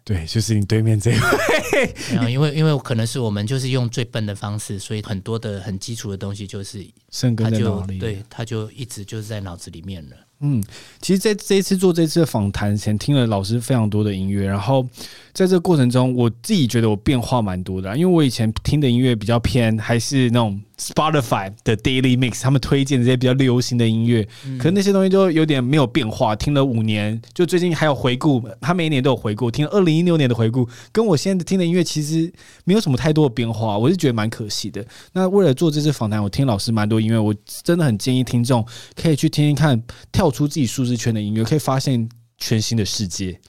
[0.05, 10.15] 对，就是你对面这位，因为因为可能是我们就是用最笨的方式，所以很多的很基础的东西就是生根在脑里，对，他就一直就是在脑子里面了。
[10.39, 10.63] 嗯，
[11.01, 14.87] 其实在这一次做这次的访谈前，听了老师非常多的音乐，然后
[15.33, 26.35] 在这个过程中，我自己觉得我变化蛮多的啊，因为我以前听的音乐比较偏还是那种 Spotify 的 Daily Mix，他们推荐这些比较流行的音乐，嗯，可是那些东西就有点没有变化。
[26.35, 32.31] 听了五年，就最近还有回顾，他每一年都有回顾，听了二零一六年的回顾，跟我现在听的音乐其实
[32.65, 34.85] 没有什么太多的变化，我是觉得蛮可惜的。
[35.13, 38.63] 那为了做这次访谈，我听老师蛮多音乐，我真的很建议听众
[38.95, 43.39] 可以去听听看，跳出自己舒适圈的音乐，可以发现全新的世界。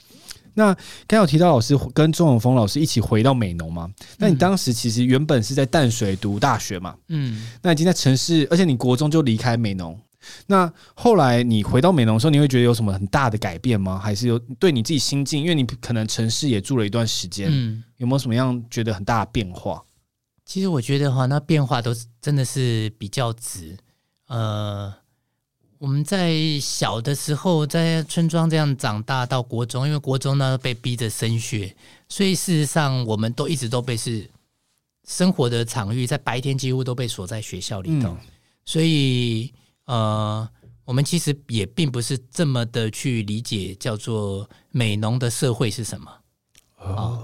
[0.55, 3.87] 那刚有提到老师跟钟永峰老师一起回到美农嘛？
[4.17, 6.95] 那你当时其实原本是在淡水读大学嘛？
[7.09, 9.99] 嗯，那已经在城市，而且你国中就离开美农。
[10.47, 13.99] 那后来你回到美农的时候，你会觉得有什么很大的改变吗？
[13.99, 15.43] 还是有对你自己心境？
[15.43, 19.83] 因为你可能城市也住了一段时间，嗯，有没有什么样觉得很大的变化？
[20.45, 23.77] 其实我觉得哈，那变化都真的是比较值，
[24.27, 24.93] 呃。
[25.77, 31.75] 我们在小的时候在村庄这样长大，到国中，因为国中呢被逼着升学，
[32.07, 34.29] 所以事实上我们都一直都被是
[35.05, 38.17] 生活的场域，在白天几乎都被锁在学校里头，嗯、
[38.65, 39.53] 所以
[39.85, 40.47] 呃，
[40.85, 46.11] 我们其实也并不是这么的去理解叫做美农的社会是什么。
[46.77, 47.21] 哦，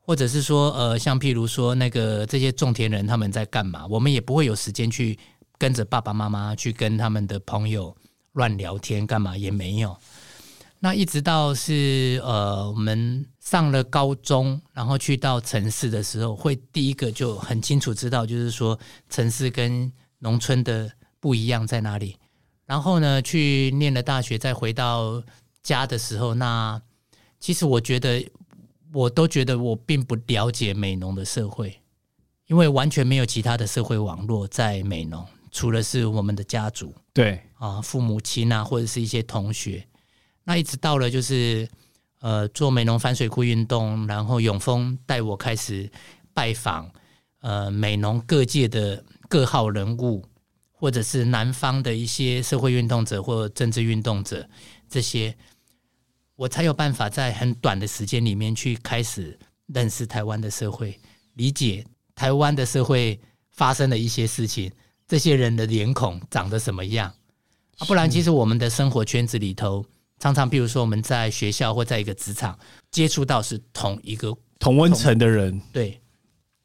[0.00, 5.18] 或者是说呃，像譬如说那个这些种田人他们在干嘛，我们也不会有时间去。
[5.62, 7.96] 跟着爸爸妈妈去跟他们的朋友
[8.32, 9.96] 乱聊天干嘛也没有。
[10.80, 18.76] 那一直到是呃我们上了高中，然后去到城市的时候，会第一个就很清楚知道，就是说
[19.08, 22.16] 城市跟农村的不一样在哪里。
[22.66, 25.22] 然后呢，去念了大学，再回到
[25.62, 26.82] 家的时候，那
[27.38, 28.28] 其实我觉得
[28.92, 31.80] 我都觉得我并不了解美农的社会，
[32.48, 35.24] 因为完全没有其他的社会网络在美农。
[35.52, 37.40] 除了是我们的家族，对。
[37.58, 39.86] 啊，父母亲啊，或者是一些同学，
[40.42, 41.68] 那一直到了就是
[42.18, 45.88] 呃做美农反水库运动，然后永丰带我开始
[46.34, 46.90] 拜访
[47.40, 50.24] 呃美农各界的各号人物，
[50.72, 54.48] 或者是南方的一些社会运动者或政治运动者，
[54.88, 55.36] 这些。
[56.34, 60.98] 我才有办法在很短的时间里面去开始认识台湾的社会，
[61.34, 61.86] 理解
[62.16, 64.72] 台湾的社会发生的一些事情。
[65.12, 67.12] 这些人的脸孔长得什么样？
[67.76, 69.84] 啊，不然其实我们的生活圈子里头，
[70.18, 72.58] 常常比如说我们在学校或在一个职场
[72.90, 75.88] 接触到是同一个同温层的人，对，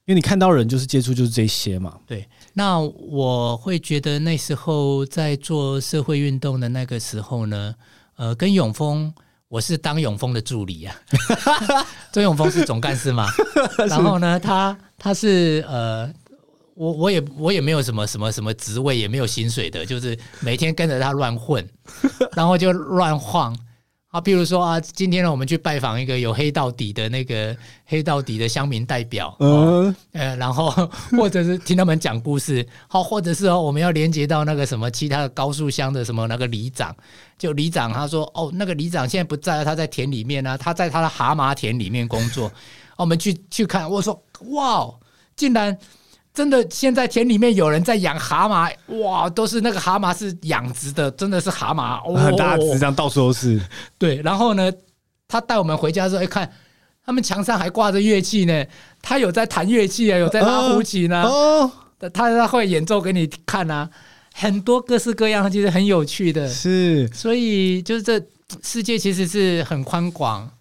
[0.05, 1.99] 因为你看到人就是接触就是这些嘛。
[2.07, 7.75] 对，那我会觉得那时候在做社会运动的那个时候呢，
[8.15, 9.13] 呃，跟永丰，
[9.49, 10.95] 我是当永丰的助理啊，
[12.13, 13.27] 周永丰是总干事嘛，
[13.89, 16.09] 然后呢，他他是呃。
[16.77, 21.67] 我我也我也没有什么什么什么职位，也没有薪水的，就是每天跟着他乱混，
[22.37, 23.57] 然后就乱晃
[24.09, 24.21] 啊。
[24.21, 30.69] 比如说啊，今天呢，我们去拜访一个有黑到底的那个黑到底的乡民代表，嗯，呃，然后
[31.17, 36.95] 或者是听他们讲故事，好，或者是哦，我们要连接到那个什么其他的高速乡的什么那个里长，
[37.39, 42.51] 就里长他说哦，那个里长现在不在，他在田里面呢，他在他的蛤蟆田里面工作，
[42.97, 44.87] 我们去去看，我说哇，
[45.35, 45.75] 竟然。
[46.37, 48.71] 真的，现在田里面有人在养蛤蟆，
[49.01, 53.59] 哇，都是那个蛤蟆是养殖的，真的是蛤蟆， 哦、很大只，这样到处都是。
[53.97, 54.71] 对，然后呢，
[55.27, 56.53] 他带我们回家的时候，一看，
[57.03, 58.63] 他们墙上还挂着乐器呢，
[59.01, 61.71] 他有在弹乐器啊，有在拉胡琴呢，哦，
[62.13, 63.89] 他他会演奏给你看啊，
[64.35, 66.47] 很多各式各样，其实很有趣的。
[66.47, 68.23] 是，所以就是这
[68.61, 70.51] 世界其实是很宽广。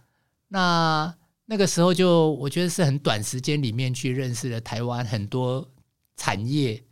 [0.48, 1.12] 那。
[1.48, 5.66] 那个时候就我觉得是很短时间里面去认识了台湾很多
[6.16, 6.82] 产业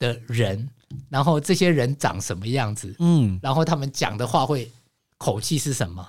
[0.00, 0.68] 的人，
[1.08, 4.68] 然后这些人长什么样子，嗯，然后他们讲的话会
[5.16, 6.06] 口气是什么，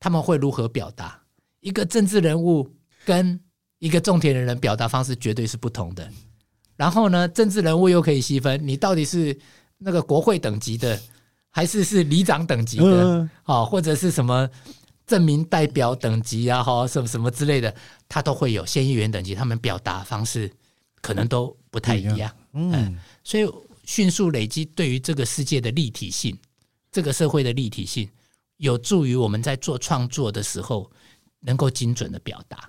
[0.00, 1.20] 他们会如何表达？
[1.60, 2.66] 一个政治人物
[3.04, 3.38] 跟
[3.78, 6.08] 一个种田的人表达方式绝对是不同的。
[6.74, 9.38] 然后呢，政治人物又可以细分，你到底是
[9.76, 10.98] 那个国会等级的，
[11.50, 14.48] 还是是里长等级的，啊，或者是什么？
[15.06, 17.74] 镇民代表等级啊，哈，什么什么之类的，
[18.08, 20.50] 他都会有县议员等级，他们表达方式
[21.00, 22.34] 可能都不太一样。
[22.52, 23.46] 嗯，嗯，所以
[23.84, 26.38] 迅速累积对于这个世界的立体性，
[26.90, 28.08] 这个社会的立体性，
[28.58, 30.90] 有助于我们在做创作的时候
[31.40, 32.68] 能够精准的表达。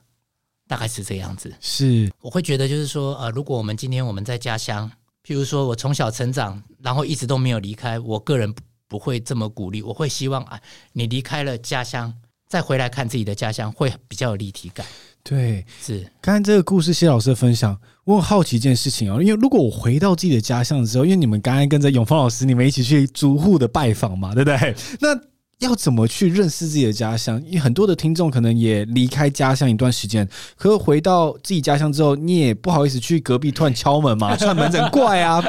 [0.65, 1.53] 大概是这样子。
[1.59, 4.89] 是，我会觉得就是说，呃，如果我们今天我们在家乡，
[5.23, 8.51] 譬如说我从小成长，然后一直都没有离开，我个人
[8.87, 9.81] 不会这么鼓励。
[9.83, 10.59] 我会希望啊，
[10.93, 12.11] 你离开了家乡，
[12.53, 14.85] 再回来看自己的家乡，会比较有立体感。
[15.23, 16.05] 对，是。
[16.21, 24.75] 刚才这个故事，谢老师的分享，我很好奇一件事情哦，因为如果我回到自己的家乡的时候，因为你们刚刚跟着永芳老师，你们一起去逐户的拜访嘛，对不对？
[24.99, 25.19] 那
[25.67, 27.43] 要怎么去认识自己的家乡？
[27.43, 35.41] 因为很多的听众可能也离开家乡一段时间，可是回到自己家乡之后，你也不好意思去隔壁突然敲门嘛， 串门很怪啊。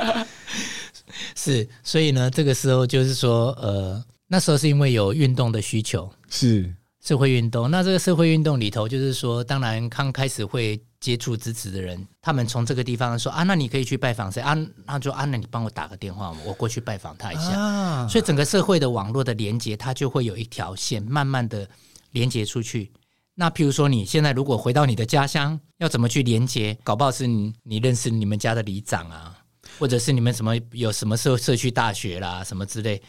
[1.37, 6.75] 是，所以呢，这个时候就是说，呃，那时候是因为有运动的需求，是。
[7.05, 14.57] 社会运动，那这个社会运动里头，就是说，当然刚开始会接触支持的人，他们从这个地方说啊，那你可以去拜访谁啊？
[14.87, 17.61] 那就啊，那你帮我打个电话，我过去拜访他一下。
[17.61, 21.69] 啊、所以整个社会的网络的连接，它就会有一条线，慢慢的
[22.13, 22.91] 连接出去。
[23.35, 26.75] 那譬如说，你现在如果回到你的家乡，要怎么去连接？
[26.83, 29.37] 搞不好是你你认识你们家的里长啊，
[29.79, 33.03] 或者是你们什么有什么社社区大学啦，什么之类。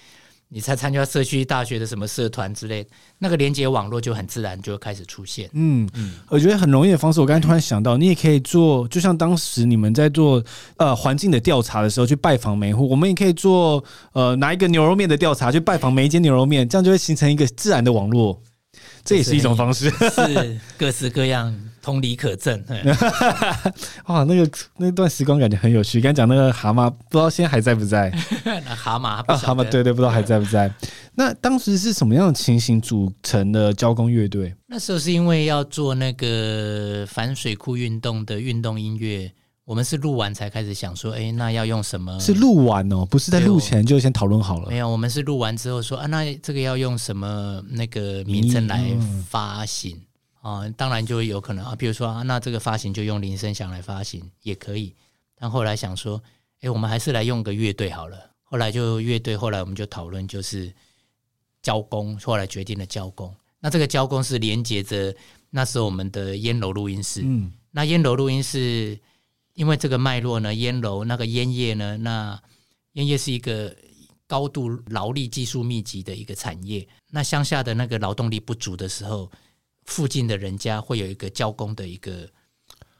[0.55, 2.87] 你才参加社区大学的什么社团之类，
[3.19, 5.49] 那个连接网络就很自然就开始出现。
[5.51, 10.41] 嗯嗯，我觉得很容易的方式，我刚才突然想到，你也可以做，就像当时你们在做
[10.77, 18.41] 呃环境的调查的时候，去拜访每户，我们也可以做呃拿一个牛肉面的调查，去拜访每一间牛肉面，这样就会形成一个自然的网络。
[19.03, 21.53] 这也是一种方式， 是各式各样，
[21.85, 22.59] 同理可证。
[24.07, 26.01] 哇，那个那段时光感觉很有趣。
[26.01, 28.11] 刚才讲那个蛤蟆，不知道现在还在不在？
[28.43, 30.73] 那蛤蟆啊，蛤蟆，对对，不知道还在不在。
[31.13, 34.55] 那当时是什么样的情形组成的交工乐队？
[34.65, 39.31] 那时候是因为要做那个反水库运动的运动音乐。
[39.63, 42.19] 我们是录完才开始想说，哎，那要用什么？
[42.19, 44.69] 是录完哦，不是在录前就先讨论好了。
[44.69, 48.83] 没有，我们是录完之后说，啊，那这个要用什么那个名称来
[49.27, 49.99] 发行
[50.45, 50.73] 啊、嗯？
[50.73, 54.93] 当然就有可能啊，比如说啊，那这个发行就用林声祥来发行也可以。
[55.35, 56.21] 但后来想说，
[56.61, 58.17] 哎，我们还是来用个乐队好了。
[58.43, 60.71] 后来就乐队，后来我们就讨论就是
[61.61, 63.33] 交工，后来决定了交工。
[63.59, 65.15] 那这个交工是连接着
[65.49, 67.21] 那时候我们的烟楼录音室。
[67.23, 68.99] 嗯，那烟楼录音室。
[69.55, 72.37] 因为这个脉络呢，烟楼那个烟叶呢，那
[72.91, 73.73] 烟叶是一个
[74.27, 76.85] 高度劳力、技术密集的一个产业。
[77.09, 79.31] 那乡下的那个劳动力不足的时候，
[79.85, 82.29] 附近的人家会有一个交工的一个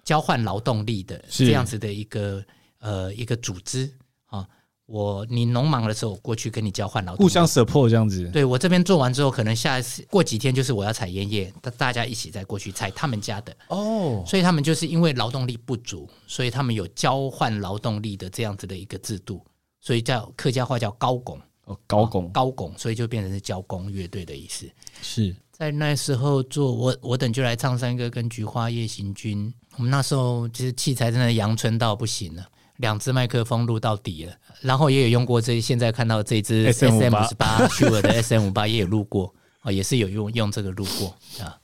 [0.04, 2.44] 交换劳动力的这样子的一个
[2.80, 3.92] 呃一个组织
[4.28, 4.48] 啊。
[4.88, 8.30] 我你农忙的时候，我过去跟你交换劳动，互相 support 这样子。
[8.30, 14.24] 对，我这边做完之后，可能下一次过几天就是我要采烟叶，大大家一起再过去采他们家的哦。
[14.28, 19.44] 所以他们就是因为劳动力不足，所以他们有交换劳动力的这样子的一个制度，
[19.82, 24.70] 所以叫客家话叫高拱哦，高拱高拱，所以就变成是交工乐队的意思。
[25.02, 32.44] 是在那时候做我我等就来唱山歌跟菊花夜行军，我们那时候其实器材真的阳春到不行了。
[32.76, 41.56] 两只麦克风录到底了，然后也有用过这现在看到这支 S M 五十八 Shure 的 S M 五八 也有录过啊，也是有用用这个录过啊。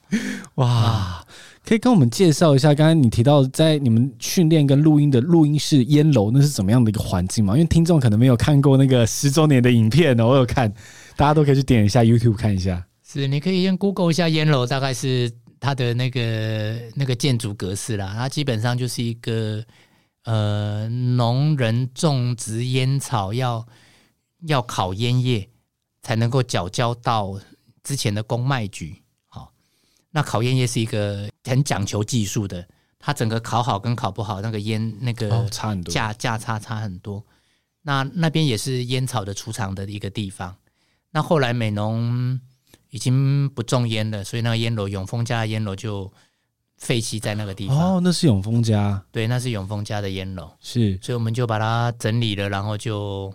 [0.55, 1.25] 哇，
[1.67, 7.55] 可以跟我们介绍一下，刚才你提到在你们训练跟录音的录音室烟楼，那是怎么样的一个环境吗？
[7.55, 10.73] 因为听众可能没有看过那个十周年的影片哦，我有看，
[11.17, 12.85] 大家都可以去点一下 YouTube 看一下。
[13.11, 19.63] 是，你可以先 Google 一下烟楼，大概是它的那个那个建筑格式啦，它基本上就是一个。
[20.23, 23.67] 呃，农人种植烟草要
[24.45, 25.49] 要烤烟叶，
[26.03, 27.39] 才能够缴交到
[27.81, 29.01] 之前的公卖局。
[29.25, 29.51] 好，
[30.11, 32.63] 那烤烟叶是一个很讲求技术的，
[32.99, 37.25] 它整个烤好跟烤不好，那个烟那个差很多价价差差很多。
[37.81, 40.55] 那那边也是烟草的出厂的一个地方。
[41.09, 42.39] 那后来美浓
[42.91, 46.09] 已经不种烟了，所以那个烟楼永丰家的烟楼就。
[46.77, 53.31] 废弃在那个地方哦，那是永丰家，对，那是永丰家的烟楼，是，所以我们就把它整理了，然后就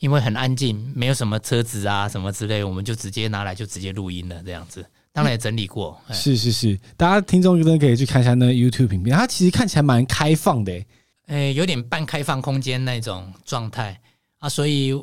[0.00, 4.82] 因为很安静，没有什么车子啊什么之类，我们就直接拿来就直接录音了，这样子。
[5.12, 10.82] 当然也整理过，嗯、是是是，大家听众真的可以去看一下那个 YouTube 影片，它其实看起来蛮开放的，
[11.26, 14.00] 诶，有点半开放空间那种状态
[14.38, 14.98] 啊，所以。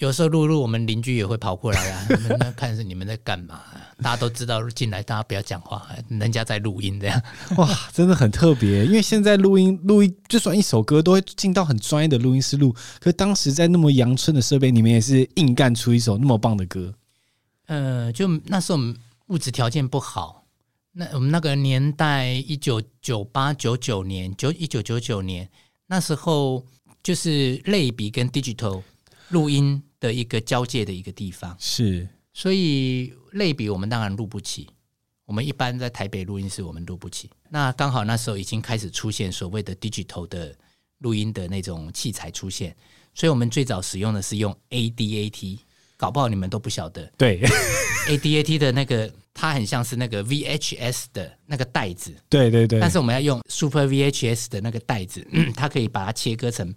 [0.00, 2.06] 有时候录录，我们邻居也会跑过来啊，
[2.40, 3.60] 那看是你们在干嘛？
[3.98, 7.22] 大家都知道进来，大家不要讲话，人家在录音这样。
[7.58, 16.94] 哇，真的很特别，因为现在录音录音，就算一首歌都会进到很专业的录音室录，可是当时在那么阳春的设备，里面也是硬干出一首那么棒的歌。
[17.66, 18.78] 呃，就那时候
[19.26, 20.46] 物质条件不好，
[20.92, 25.46] 那我们那个年代，一九九八九九年，九一九九九年
[25.88, 26.64] 那时候，
[27.02, 28.82] 就是类比跟 digital
[29.28, 31.54] 录音的一个交界的一个地方。
[31.60, 34.68] 是，所以类比我们当然录不起。
[35.26, 37.30] 我们一般在台北录音室，我们录不起。
[37.50, 40.52] 那刚好那时候已经开始出现所谓的 digital 的
[40.98, 42.76] 录音的那种器材出现，
[43.14, 45.58] 所以我们最早使用的是用 ADAT，
[45.96, 47.08] 搞不好你们都不晓得。
[47.16, 47.40] 对
[48.08, 49.12] ，ADAT 的那个。
[49.32, 52.80] 它很像是那个 VHS 的那个袋子，对对对。
[52.80, 56.74] 但是我们要用 Super VHS 的那个袋子， 它可以把它切割成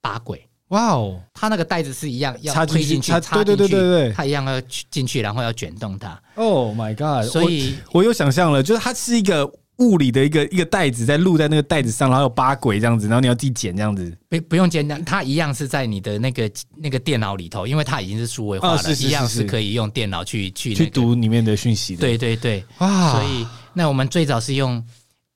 [0.00, 0.44] 八轨。
[0.72, 4.60] 哇哦，它那个袋子是一样要推进去，插进去，对对对对，它一样要
[4.90, 6.20] 进去，然后要卷动它。
[6.34, 7.30] Oh my god！
[7.30, 9.50] 所以我，我有想象了，就是它是一个。
[9.78, 14.16] 物理的一个一个袋子在录在那个袋子上，然后有八轨这样子，然后你要自己剪这样子。
[14.28, 22.00] 不不用剪，它一样是在你的那个那个电脑里头，因为它已经是数位化了，哦、是是是是一样是可以用电脑去去、那个、去读里面的讯息的。
[22.00, 23.12] 对对对，哇！
[23.12, 24.84] 所以那我们最早是用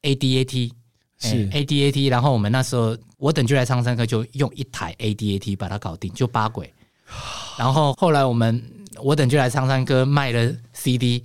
[0.02, 0.70] ADAT，
[1.18, 6.72] 是 ADAT，然后我们那时候我等就来唱山歌就用一台 ADAT 把它搞定，就八轨。
[7.58, 8.62] 然后后来我们
[9.02, 11.22] 我等就来唱山歌卖了 CD。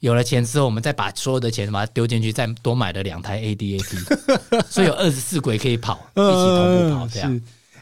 [0.00, 7.34] 有了钱之后，我们再把所有的钱把它丢进去，再多买了两台 ADAT， 所以有二十四轨可以跑， 一起同步跑这样。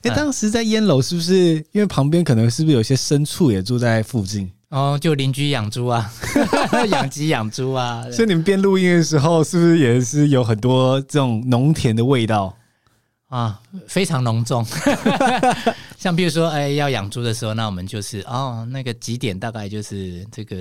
[0.02, 1.56] 哎、欸，当时在烟楼是不是？
[1.72, 4.48] 因为旁边可能是不是有些牲畜也住在附近？
[4.72, 6.10] 哦，就邻居养猪啊，
[6.90, 8.04] 养鸡养猪啊。
[8.10, 12.56] 所以你们边录音的时候，是不是也是有很多这种农田的味道
[13.28, 13.60] 啊？
[13.86, 14.66] 非常浓重。
[15.98, 20.56] 像比如说，哎、欸，要养猪的时候，那我们就是哦，那个几点大概就是这个。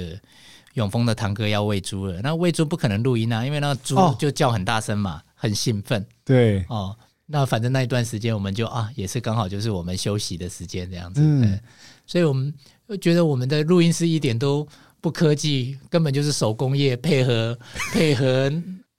[0.75, 6.05] 永丰的堂哥要喂猪了，那喂猪不可能录音啊，因为那猪就叫很大声嘛，哦、很兴奋。
[6.23, 6.95] 对，哦，
[7.25, 11.19] 那反正那一段时间我们就啊，也是刚好就是我们休息的时间这样子。
[11.21, 11.59] 嗯，
[12.07, 12.53] 所以我们
[12.97, 14.67] 觉得我们的录音师一点都
[14.99, 17.57] 不科技，根本就是手工业配合
[17.93, 18.51] 配合。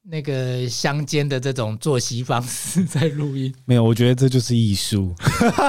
[0.05, 5.15] 那个乡间的这种作息方式在录音，没有，我觉得这就是艺术。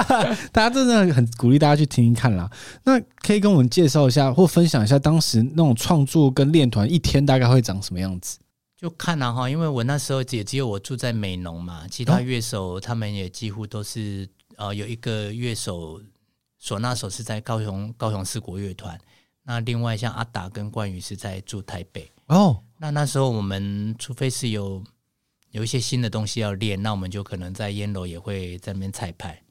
[0.50, 2.50] 大家真的很鼓励大家去听听看啦。
[2.82, 8.36] 那可以跟我们介绍一下，或分享一下当时那种创作跟练团一天大概会长什么样子？
[8.76, 16.00] 就看了哈，因为我那时候也只有我住在美浓嘛，其他乐手他们也几乎都是呃有一个乐手，
[16.64, 18.98] 唢呐手是在高雄高雄市国乐团，
[19.42, 22.62] 那另外像阿达跟冠宇是在住台北哦。
[22.78, 24.82] 那那时候我们除非是有
[25.50, 29.42] 有一些新的东西要练，那我们就可能在烟楼也会在那边彩排。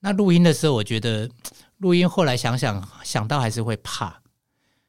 [0.00, 1.30] 那录音的时候，我觉得
[1.78, 4.20] 录音后来想想想到还是会怕，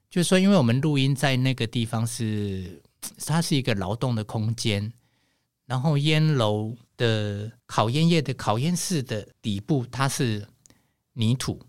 [0.09, 2.81] 就是说，因为我们录音在那个地方是
[3.27, 4.91] 它是一个劳动的空间，
[5.67, 10.47] 然后烟楼的烤烟叶的烤烟室的底部它是
[11.19, 11.61] 泥土，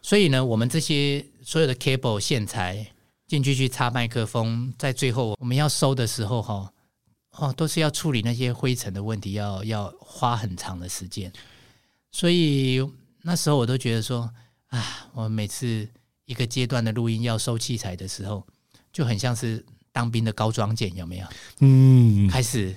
[0.00, 2.86] 所以呢，我们这些所有的 cable 线材。
[3.26, 6.70] 进去去插麦克风，在最后我们要收的时候，哈，
[7.38, 11.32] 哦，都是要处理那些灰尘的问题，要要花很长的时间。
[12.12, 12.86] 所以
[13.22, 14.30] 那时候我都觉得说，
[14.68, 15.88] 啊，我每次
[16.26, 18.46] 一个阶段的录音要收器材的时候，
[18.92, 21.26] 就很像是当兵的高装检，有没有？
[21.60, 22.76] 嗯，开始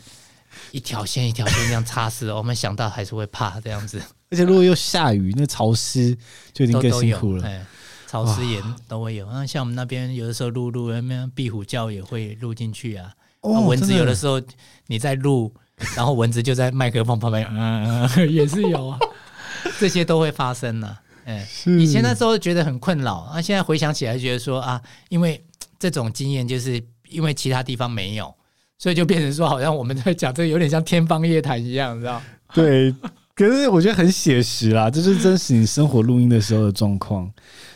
[0.71, 4.01] 一条线一条线这样擦拭，我们想到还是会怕这样子。
[4.29, 6.15] 而且如果又下雨，那潮湿
[6.53, 7.65] 就已经更辛苦了。
[8.07, 13.11] 潮湿也都会有，那像我们那边有的时候录录那边壁虎叫也会录进去啊。
[13.41, 14.41] 哦、蚊子有的时候
[14.87, 15.53] 你在录，
[15.95, 18.99] 然后蚊子就在麦克风旁边，嗯， 也是有啊，
[19.79, 21.01] 这些都会发生呢、啊。
[21.25, 25.43] 哎，以前那时候觉得很困扰，啊，现在回想起来觉得说啊，因为
[25.77, 28.33] 这种经验就是因为其他地方没有，
[28.77, 32.21] 所以就变成说好像我们在讲这个有点像天方夜谭一样，你知道？
[32.53, 32.95] 对，
[33.37, 37.31] 可是我觉得很写实啦，这是真实你生活录音的时候的状况。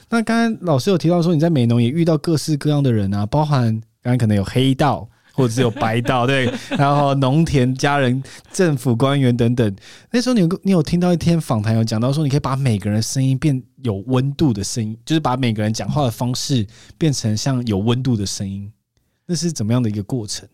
[0.10, 9.76] 那刚刚老师有提到说，你在美农也遇到各式各样的人啊，包含刚刚可能有黑道，或者是有白道， 对，然后农田家人、政府官员等等。
[10.10, 16.66] 那时候你有你有听到一天访谈有讲到说，你可以把每个人的声音变有温度的声音，就是把每个人讲话的方式
[16.98, 18.68] 变成像有温度的声音，
[19.28, 20.50] 那是怎么样的一个过程？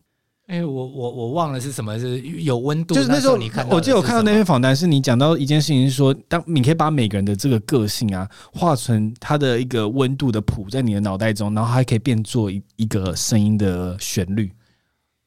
[0.48, 2.96] 哎、欸，我我我忘了是什么，是有温度。
[2.96, 14.50] 就是那时候你看，我记得我看到那篇访谈，是你讲到一件事情，是说，当你可以把每个人的这个个性啊，画成他的一个温度的谱在你的脑袋中，然后还可以变做一一个声音的旋律。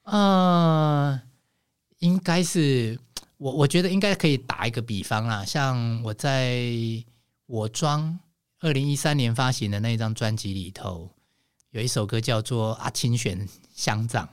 [0.04, 1.20] 呃，
[1.98, 2.98] 应该是
[3.36, 6.64] 我我觉得应该可以打一个比方啦，像我在
[7.44, 8.18] 我装
[8.60, 11.10] 二零一三年发行的那张专辑里头，
[11.72, 14.24] 有一首歌叫做《阿清选乡长》。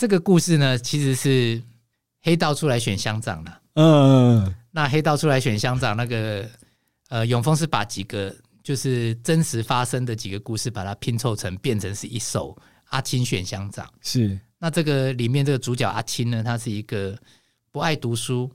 [0.00, 1.62] 这个故事呢，其实是
[2.22, 3.60] 黑道出来选乡长的。
[3.74, 6.48] 嗯，那黑道出来选乡长，那个
[7.10, 13.86] 呃，永丰是把几个就是真实发生的几个故事，把它拼凑成变成是一首阿青选乡长。
[14.00, 17.14] 是，那这个里面这个主角阿青呢，他是一个
[17.70, 18.50] 不爱读书，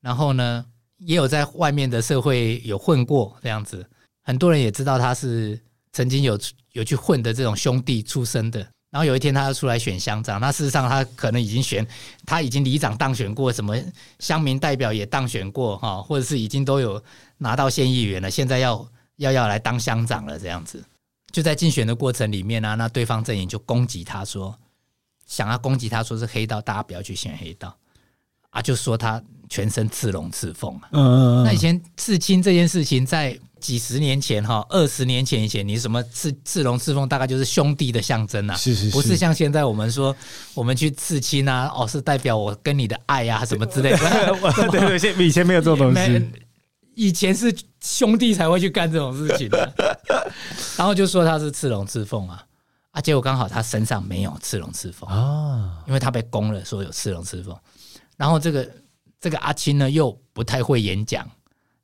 [0.00, 0.64] 然后呢，
[0.96, 3.86] 也有在外面的社会有混过这样子，
[4.22, 5.60] 很多人也知道他是
[5.92, 6.40] 曾经有
[6.72, 8.66] 有去混的这种兄弟出身的。
[8.90, 11.86] 然后有一天他要出来选乡长，那事实上他可能已经选，
[12.24, 13.76] 他已经里长当选过，什么
[14.18, 17.02] 乡民代表也当选过哈，或者是已经都有
[17.36, 20.82] 拿到县议员了，现在要要要来当乡长了这样子。
[21.30, 24.58] 就在竞选的过程里面呢、那对方阵营就攻击他说，
[25.26, 27.76] 想要攻击他说是黑道，大家不要去选黑道
[28.50, 30.88] 啊，就说他全身刺龙刺凤啊。
[30.92, 31.44] 嗯嗯嗯。
[31.44, 33.38] 那以前刺青这件事情在。
[33.60, 40.14] 几十年前哈，二十年前以前，你什么刺刺龙刺凤，大概就是兄弟的象征啊，是是是，不是像现在我们说
[40.54, 43.98] 我们去刺青啊，哦，是代表我跟你的爱呀、啊，什么之类的。
[43.98, 46.30] 对 对对，以前没有这种东西，
[46.94, 49.74] 以前是兄弟才会去干这种事情的。
[50.78, 52.46] 然后就说他是刺龙刺凤啊，
[52.92, 57.52] 啊，结果刚好他身上没有刺龙刺凤啊，因为他被攻了，说有刺龙刺凤。
[58.18, 58.70] 然后这个
[59.18, 61.26] 这个阿青呢，又不太会演讲，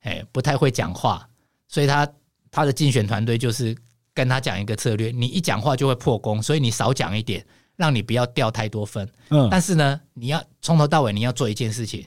[0.01, 1.27] 哎，不太会讲话。
[1.67, 2.07] 所以他
[2.51, 3.75] 他的竞选团队就是
[4.13, 7.43] 跟他讲一个策略，你一讲话就会破功，所以你少讲一点，
[7.75, 9.09] 让你不要掉太多分。
[9.29, 12.05] 嗯，但是呢，你要从头到尾你要做一件事情，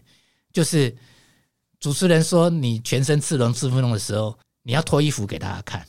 [0.53, 0.95] 就是
[1.81, 5.85] 主持人说你全身刺龙刺凤的时候，你要脱衣服给大家看。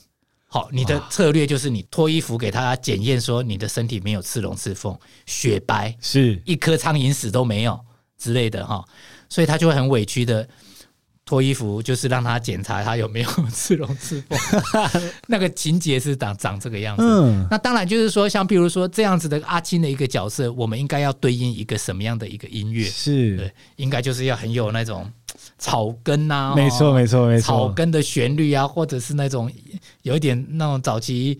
[0.46, 7.78] 好，你的策略就是你脱衣服给他检验，说你的身体没有刺龙刺凤，雪白，是一颗苍蝇屎都没有
[8.20, 8.84] 之类的哈，
[9.28, 10.46] 所以他就会很委屈的。
[11.26, 14.36] 脱衣服就是让他检查他有没有刺龙刺凤，
[15.28, 17.04] 那个情节是长长这个样子。
[17.06, 22.82] 嗯，那当然就是说，像比如说这样子的阿青的一个角色，我们应该要对应一个什么样的一个音乐？
[22.82, 25.08] 是，对，应该就是要很有那种
[25.56, 29.48] 草根呐、啊，没错没错没错，草根的旋律啊，或者是那种
[30.02, 31.38] 有一点那种早期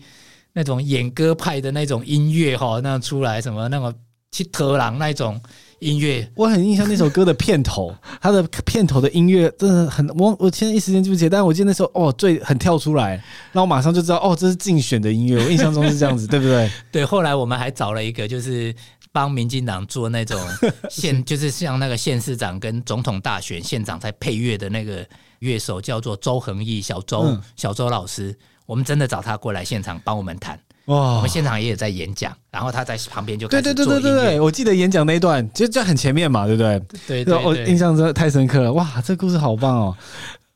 [0.53, 3.93] 那种演歌派的那种音乐哈，那出来什么那种
[4.31, 5.39] 七特郎那种。
[5.81, 13.19] 音乐，我很印象那首歌的片头， 它的片头的音乐真的很，我我现在一时间记不起来，但我记得那时候哦，最很跳出来，
[13.51, 16.69] 那我马上就知道哦，这是竞选的音乐， 我印象中是这样子，对不对？
[16.91, 18.71] 对，后来我们还找了一个，就是
[19.11, 20.39] 帮民进党做那种
[20.87, 25.03] 县， 就是像那个县市长跟总统大选县长在配乐的那个
[25.39, 30.59] 乐手，叫做周恒毅，小周，嗯、小周老师，我们真的找他过来现场帮我们弹。
[30.85, 31.15] 哇！
[31.17, 36.81] 我们现场也有在演讲，然后他在旁边就开始对对对对对，我记得演讲那一段，其实就很前面嘛，对不对？
[37.07, 38.73] 对对，我印象真的太深刻了。
[38.73, 39.97] 哇，这故事好棒哦！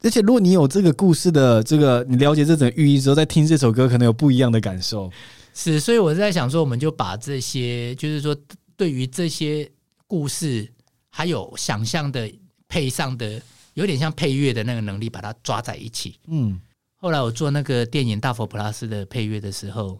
[0.02, 5.12] 而且如果你有这个故事的这个，你了解这种寓意之后，再听这首歌，可能有不一样的感受。
[5.54, 8.36] 是，所以我是在想说，我们就把这些，就是说，
[8.76, 9.70] 对于这些
[10.06, 10.68] 故事，
[11.10, 12.30] 还有想象的
[12.68, 13.42] 配上的，
[13.76, 16.16] 有点像配乐的那个能力，把它抓在一起。
[16.28, 16.60] 嗯，
[17.00, 20.00] 后来我做那个电影《大佛普拉斯》的配乐的时候。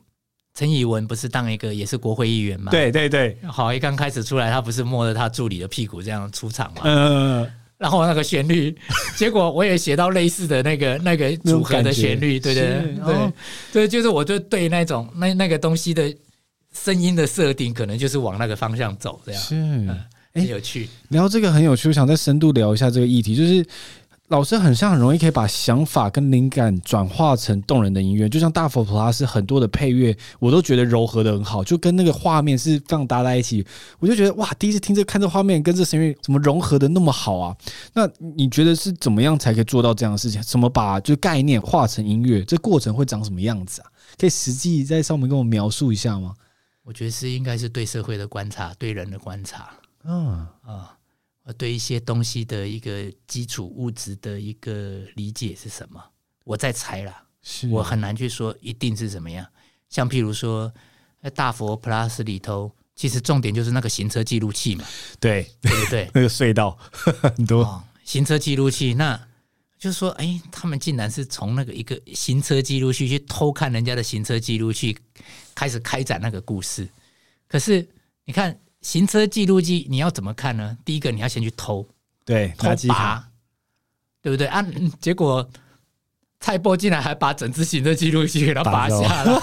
[0.58, 2.72] 陈以文不是当一个也是国会议员嘛？
[2.72, 6.82] 对对对，好，一刚开始出来，他不是摸着他助理的屁股这样出场嘛？
[6.86, 8.74] 嗯，然后那个旋律，
[9.18, 12.64] 结果我也写到类似的那个 那个组合的旋律，对对
[13.06, 13.32] 对，
[13.74, 16.16] 对，就是我就对那种那那个东西的
[16.74, 19.56] 声音的设定，可能就是往那个方向走，这样是，
[20.34, 20.88] 很有趣。
[21.10, 23.66] 聊这个很有趣，我想再深度聊一下这个议题，就是。
[24.30, 33.64] 老师很像很容易可以把想法跟灵感转化成动人的音乐，就像大佛普拉斯很多的配乐，我都觉得柔和的很好，就跟那个画面是放搭在一起，
[34.00, 37.56] 我就觉得哇，第一次听这看这画面跟这声乐怎么融合的那么好啊？
[37.94, 40.42] 那你觉得是怎么样才可以做到这样的事情？
[40.42, 42.44] 怎么把就概念化成音乐？
[42.46, 43.88] 这过程会长什么样子啊？
[44.18, 46.34] 可以实际在上面跟我描述一下吗？
[46.84, 49.70] 我觉得是应该是对社会的观察，对人的观察。
[50.04, 50.50] 嗯啊。
[50.68, 50.82] 嗯
[51.46, 56.04] 我对一些东西的一个基础物质的一个理解是什么？
[56.44, 59.46] 我在猜啦，是我很难去说一定是怎么样。
[59.88, 60.74] 像譬如说，
[61.22, 64.84] 在大佛 Plus 里头，其实重点就是那个行车记录器嘛，
[65.22, 66.10] 对对不对？
[66.16, 66.76] 那个隧道
[67.22, 69.16] 很多、哦、行车记录器，那
[69.78, 74.98] 就是说，哎，他们竟然是从那个一个行车记录器去偷看人家的行车记录器，
[75.54, 76.90] 开始开展那个故事。
[77.48, 77.88] 可是
[78.26, 78.60] 你看。
[78.86, 80.78] 行车记录器你要怎么看呢？
[80.86, 81.84] 第一个你要先去偷，
[82.24, 83.28] 对，偷拔，
[84.22, 84.64] 对不对啊？
[85.02, 85.50] 结果
[86.40, 89.34] 蔡波竟然还把整只行车记录器给他拔下来，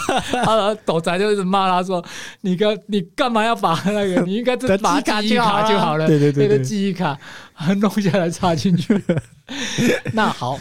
[0.47, 2.05] 啊，斗仔就一直骂他说
[2.43, 4.23] ：“你干你干嘛要把那个？
[4.25, 7.19] 你应该是拔记忆卡就好了，对对对，那个，记忆卡
[7.81, 9.03] 弄下来插进去。
[10.15, 10.57] ”那好。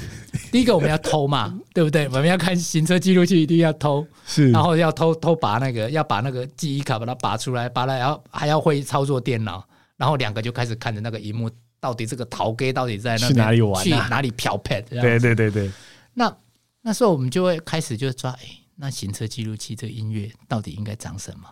[0.52, 2.06] 第一个我们要偷嘛， 对不对？
[2.08, 9.68] 我们要看行车记录器，一定要偷，是，然后要偷偷拔那个，要把那个记忆卡把它拔出来，拔了，然后还要会操作电脑，
[9.98, 14.82] 然后两个就开始看着那个荧幕，到底这个陶给到底在那去哪里玩、啊，去哪里漂配？
[14.90, 15.72] 对对对对。
[16.14, 16.36] 那
[16.82, 21.48] 那时候我们就会开始就抓，哎，那行车记录器这个音乐到底应该长什么？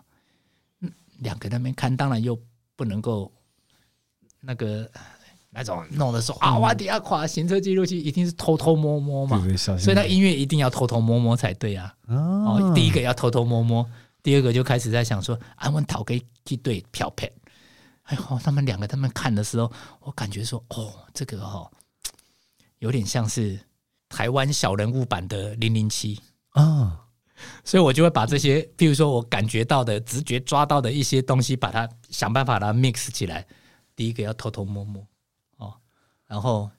[1.19, 2.39] 两个那边看，当然又
[2.77, 3.29] 不能够
[4.39, 4.89] 那个
[5.51, 11.93] 那种弄的时候啊，哇底下垮行车记录器一定是偷偷摸摸嘛，所以那音乐一定要偷偷摸摸才对啊。
[12.07, 13.85] 哦，第一个要偷偷摸摸，
[14.21, 17.31] 第二个就开始在想说，啊，我讨给一对漂配。
[18.03, 19.71] 哎呦，他们两个他们看的时候，
[20.01, 21.69] 我感觉说，哦，这个哦，
[22.79, 23.59] 有点像是
[24.07, 26.19] 台湾小人物版的零零七
[26.49, 27.05] 啊。
[27.63, 33.47] 所以我就会把这些，譬如说我感觉到的、直觉抓到的一些东西，把它想办法把它 mix 起来。
[33.95, 35.07] 第一个要偷偷摸摸哦，
[36.29, 36.69] 然后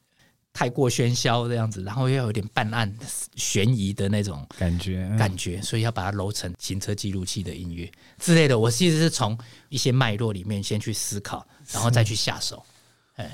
[0.53, 2.91] 太过喧嚣这样子，然后又要有点办案
[3.35, 8.59] 悬疑的那种感觉，感觉，所以要把它揉成行车记录器的音乐之类的。
[8.59, 9.37] 我其实是从
[9.69, 12.65] 一些脉络里面先去思考，然后再去下手。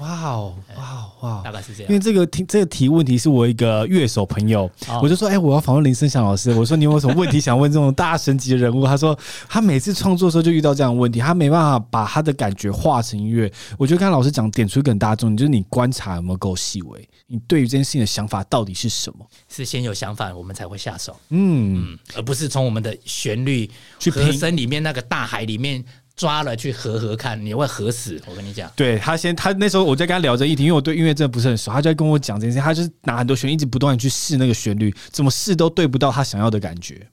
[0.00, 1.42] 哇哦，哇哦，哇！
[1.42, 1.90] 大概是这样。
[1.90, 6.50] 因为这个题，这个提问题是我一个乐手朋友，哦、我就说，哎、欸，我要访问林生祥老师。
[6.54, 8.84] 我说，你有没有什么问题想问这种大神级的人物？
[8.86, 9.18] 他说，
[9.48, 13.52] 他每次创作的时候就遇到这样的问题，他没办法把他的感觉化成音乐。
[13.78, 19.26] 我觉得刚才老师讲点出一个很大众，就是你观察有没有够细微，你对于这件事情的想法到底是什么？
[19.48, 21.16] 是先有想法，我们才会下手。
[21.30, 25.84] 嗯，嗯，而不是从我们的旋律去和声里面那个大海里面。
[26.16, 28.20] 抓了去合合看，你会合死。
[28.26, 37.06] 我跟你讲，对他先，他那时候我在跟他聊这议题，因为我对音乐真的不是很熟，他就在跟我讲这件事，他就是拿很多旋律，一直不断的去试那个旋律，怎么试都对不到他想要的感觉，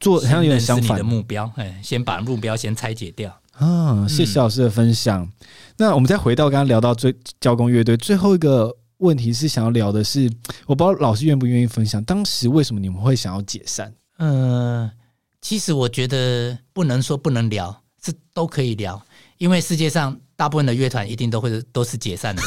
[0.00, 1.50] 做好像有点相反的目标。
[1.56, 3.38] 哎，先把目标先拆解掉。
[3.52, 5.22] 啊，谢谢老师的分享。
[5.22, 5.30] 嗯、
[5.76, 10.28] 那我们再回到刚刚聊到最交工乐队最后一个问题是想要聊的是，
[10.66, 13.94] 我不知道老师愿不愿意分享，当时为什么你们会想要解散？
[14.18, 14.92] 嗯、呃，
[15.40, 17.83] 其实我觉得不能说不能聊。
[18.04, 19.02] 这都可以聊，
[19.38, 22.42] 因为世界上大部分的乐团一定都会都是解散的，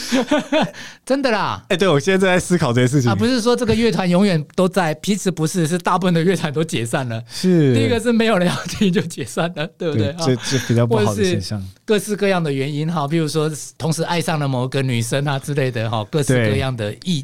[1.04, 1.62] 真的啦。
[1.64, 3.10] 哎、欸，对，我现在正在思考这些事情。
[3.10, 7.22] 啊，不是说这个乐团永远都在，其实不是，是大部分的乐团都解散了。
[7.28, 10.14] 是，第一个是没有人要听就解散了，对不对？
[10.20, 11.62] 这这比较不好的现象。
[11.84, 17.22] 各式各样的原因哈，比如说同时爱上了某个女生啊之类的哈，各式各样的意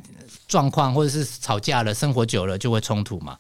[0.49, 3.39] 状况，或者是吵架了，生活久了就会冲突嘛。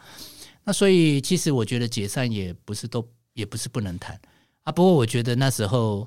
[0.65, 3.07] 那所以其实我觉得解散也不是都。
[3.39, 4.21] 也不是不能谈
[4.65, 6.07] 啊，不过我觉得那时候，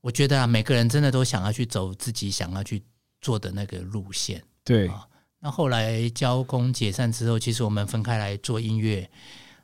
[0.00, 2.82] 我觉得啊，每个人真的都想要去走自己想要去
[3.20, 4.42] 做的那个路线。
[4.64, 5.06] 对啊，
[5.38, 9.08] 那后来交工解散之后，其实我们分开来做音乐，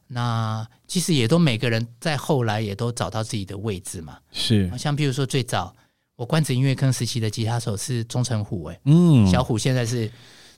[0.06, 4.16] 那其实也都每个人在后来也都找到自己的位置嘛。
[4.30, 5.74] 是，像比如说最早
[6.14, 10.08] 我关子音乐坑时期的吉他手是钟成虎，哎，嗯，小虎现在是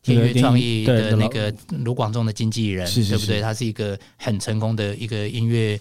[0.03, 3.41] 天乐创意的那个卢广仲的经纪人，对不对？
[3.41, 5.81] 他是一个很成功的一个音乐。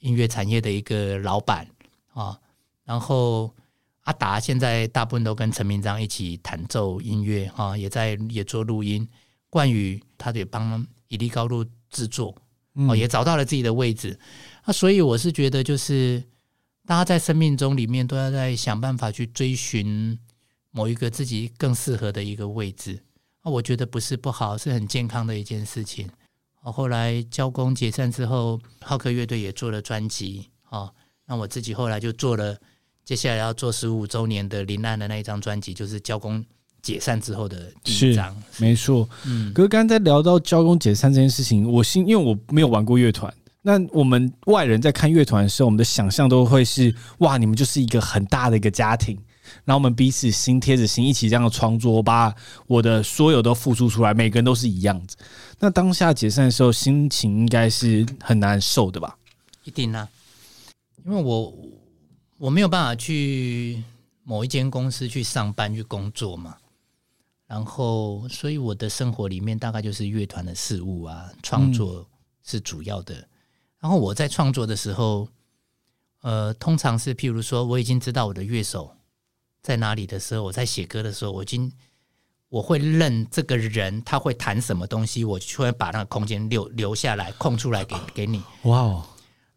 [0.00, 1.66] 音乐产业的一个老板
[2.12, 2.38] 啊，
[2.84, 3.54] 然后
[4.02, 9.06] 阿达现在大部分都跟陈明章一起弹奏音乐哈，也在也做录音。
[9.50, 12.34] 冠宇他也帮伊利高路制作，
[12.74, 14.18] 哦，也找到了自己的位置。
[14.66, 16.22] 那所以我是觉得，就是
[16.84, 20.18] 大家在生命中里面都要在想办法去追寻
[20.70, 23.02] 某一个自己更适合的一个位置。
[23.42, 26.08] 那我觉得不是不好，是很健康的一件事情。
[26.60, 30.92] 后来交工解散之后，浩克乐队也做了专辑哦。
[31.26, 32.56] 那我自己后来就做了，
[33.04, 36.44] 接下来要做十五周年的林兰的那一张专辑，就是交工
[36.82, 38.36] 解散之后的第一张。
[38.58, 39.52] 没错，嗯。
[39.52, 43.32] 可是刚才在聊到交工解散这件事情，我心因为我没有玩过乐团，
[43.62, 49.18] 那我们外人在看乐团的时候，我们的想象都会是哇，你们就是一个很大的一个家庭。
[49.68, 52.34] 然后我们彼此心贴着心，一起这样的创作，把
[52.66, 55.14] 我的所有都付出出来，每个人都是一样子。
[55.58, 59.18] 那当下解散的时候，心情应该是很难受的吧？
[59.64, 60.08] 一定啊，
[61.04, 61.54] 因为我
[62.38, 63.84] 我没有办法去
[64.22, 66.56] 某一间公司去上班去工作嘛，
[67.46, 72.08] 然后所以我的生活里面大概就是乐团的事务啊，创作
[72.42, 73.14] 是主要的。
[73.80, 75.28] 然后我在创作的时候，
[76.22, 78.94] 呃，通常是譬如说，我已经知道我的乐手。
[79.68, 81.70] 在哪里的时候，我在写歌的时候，我已经
[82.48, 88.42] 我会认这个人他会弹什么东西，我就会把那个空间留留下来，空出来给给你。
[88.62, 89.06] 哇哦！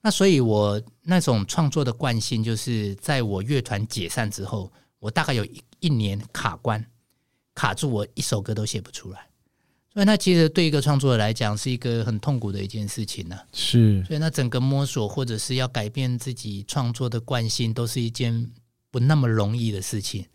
[0.02, 6.86] 那所以，我那种创作的惯性，就是在我乐团解散之后，我大概有一一年卡关，
[7.56, 9.30] 卡住，我一首歌都写不出来。
[9.94, 13.46] 所以，那其实对一个创作者来讲，是一个很痛苦的一件事情呢、啊。
[13.54, 14.04] 是。
[14.04, 18.52] 所以，那整个摸索或者是要改变自己创作的惯性，都是一件。
[18.92, 20.26] 不那么容易的事情，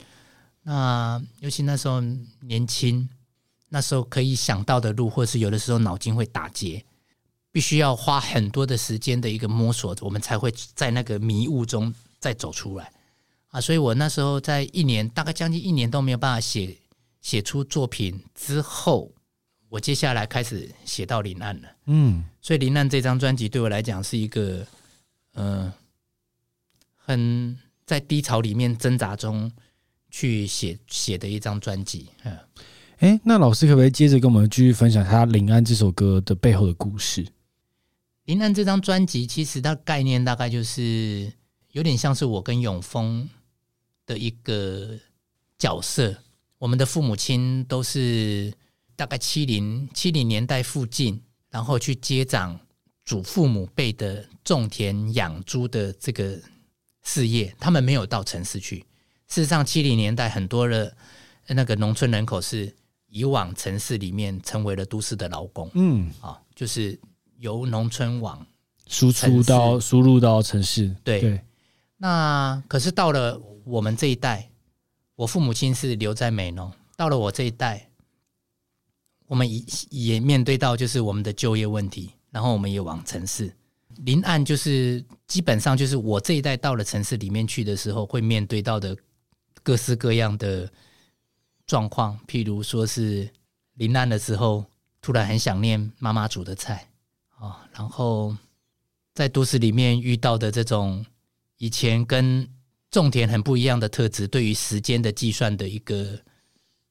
[0.63, 2.01] 那尤其那时候
[2.41, 3.07] 年轻，
[3.69, 6.83] 那时候可以想到的路，或是有的时候脑筋会打结，
[7.53, 12.91] 必须要花很多的时间的一个摸索，我们才会在那个迷雾中再走出来
[13.49, 13.61] 啊！
[13.61, 16.75] 所以我那时候在一年，大概将近一年都没有办法写
[17.21, 19.13] 写出作品之后，
[19.69, 21.69] 我接下来开始写到《林岸》了。
[21.85, 24.67] 嗯，所以《林岸》这张专辑对我来讲是一个，
[25.35, 25.75] 嗯、呃。
[27.09, 29.51] 很在低潮里面挣扎中
[30.11, 32.09] 去写写的一张专辑。
[32.24, 32.39] 嗯，
[32.99, 37.24] 哎，那老师可不可以接着跟我们继续分享他《临安》这首歌的背后的故事？
[38.24, 41.32] 《临安》这张专辑其实它概念大概就是
[41.72, 43.28] 有点像是我跟永峰
[44.05, 44.99] 的一个
[45.59, 46.16] 角色，
[46.59, 48.53] 我们的父母亲都是
[48.97, 52.59] 大概七零七零年代附近，然后去接掌
[53.05, 56.37] 祖父母辈的种田养猪的这个
[57.07, 58.85] 事业，他们没有到城市去。
[59.29, 60.95] 事实上，七零年代很多的
[61.47, 62.75] 那个农村人口是
[63.07, 65.71] 以往城市里面，成为了都市的劳工。
[65.75, 66.99] 嗯，啊，就是
[67.39, 68.45] 由农村往
[68.89, 70.95] 输出到输入到城市。
[71.05, 71.41] 对，对。
[71.97, 74.51] 那可是到了我们这一代，
[75.15, 76.73] 我父母亲是留在美农。
[76.97, 77.89] 到了我这一代，
[79.27, 83.55] 我们也也面对到就是我们的就业问题，然后我们也往城市。
[84.05, 88.97] 临岸就是基本上就是我这一代到了城市里面去的时候，会面对到的
[89.62, 90.70] 各式各样的
[91.66, 93.28] 状况，譬如说是
[93.74, 94.64] 临岸的时候，
[95.01, 96.88] 突然很想念妈妈煮的菜
[97.38, 98.36] 啊，然后
[99.14, 101.05] 在都市里面遇到的这种
[101.59, 102.49] 以前跟
[102.90, 106.18] 种田很不一样的特质，对于时间的计算的一个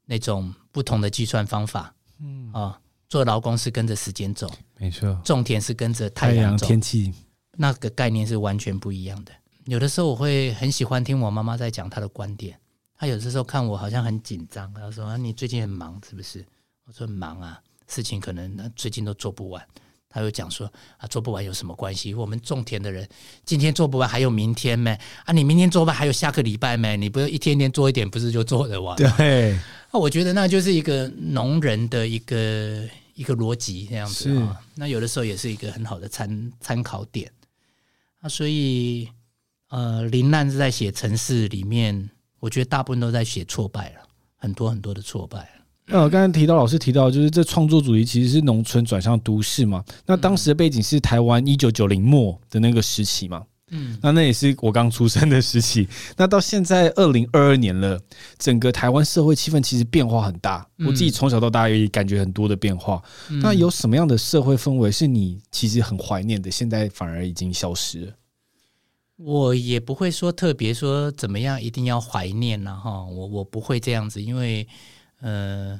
[0.05, 2.81] 那种不同的计算方法，嗯啊。
[3.07, 5.19] 做劳工是跟着时间走，没错。
[5.23, 7.13] 种田是跟着太阳天气，
[7.57, 9.31] 那个概念是完全不一样的。
[9.65, 12.57] 有的时候我会很喜欢听我妈妈在讲她的观点。
[12.97, 16.45] 她有的时候看我好像很紧张，她说：“啊，你最近很忙是不是？”
[16.85, 19.65] 我说：“很忙啊，事情可能最近都做不完。”
[20.07, 22.13] 他又讲说啊，做不完有什么关系？
[22.13, 23.05] 我们种田的人
[23.43, 24.97] 今天做不完，还有明天没？
[25.25, 26.95] 啊，你明天做不完，还有下个礼拜没？
[26.95, 28.95] 你不是一天天做一点，不是就做得完？
[28.95, 29.59] 对。
[29.95, 32.83] 那我觉得那就是一个农人的一个
[33.13, 34.59] 一个逻辑这样子啊。
[34.75, 37.31] 那有的时候也是一个很好的参参考点。
[38.19, 39.07] 啊所以
[39.69, 42.09] 呃，林难是在写城市里面，
[42.41, 44.01] 我觉得大部分都在写挫败了，
[44.35, 45.49] 很多很多的挫败。
[45.85, 49.81] 那我刚才提到，老师提到，就是这创作主义其实是农村转向都市嘛。
[50.05, 53.45] 那当时的背景是台湾一九九零末的那个时期嘛。
[53.72, 55.88] 嗯，那那也是我刚出生的时期。
[56.18, 57.99] 那到现在二零二二年了，
[58.38, 60.68] 整个台湾社会气氛其实变化很大。
[60.80, 63.01] 我自己从小到大也感觉很多的变化。
[63.41, 66.51] 那有什么样的社会氛围是你其实很怀念的？
[66.51, 68.13] 现在反而已经消失了？
[69.18, 73.03] 我也不会说特别说怎么样一定要怀念了哈。
[73.03, 74.68] 我我不会这样子，因为。
[75.22, 75.80] 呃，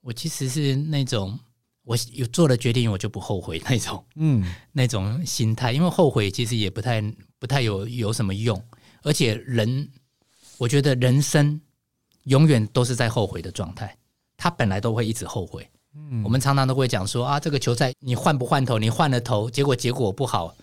[0.00, 1.38] 我其实是那种
[1.90, 5.72] 我有做了决定，我就不后悔那种，嗯，那种心态。
[5.72, 7.02] 因为后悔其实也不太
[7.40, 8.62] 不太有有什么用，
[9.02, 9.90] 而且人，
[10.56, 11.60] 我觉得人生
[12.26, 13.96] 永远都是在后悔的状态，
[14.36, 15.68] 他本来都会一直后悔。
[15.96, 18.78] 嗯，我们常常都会讲说啊，这个球赛你换不换头？
[18.78, 20.54] 你换了头，结果结果不好，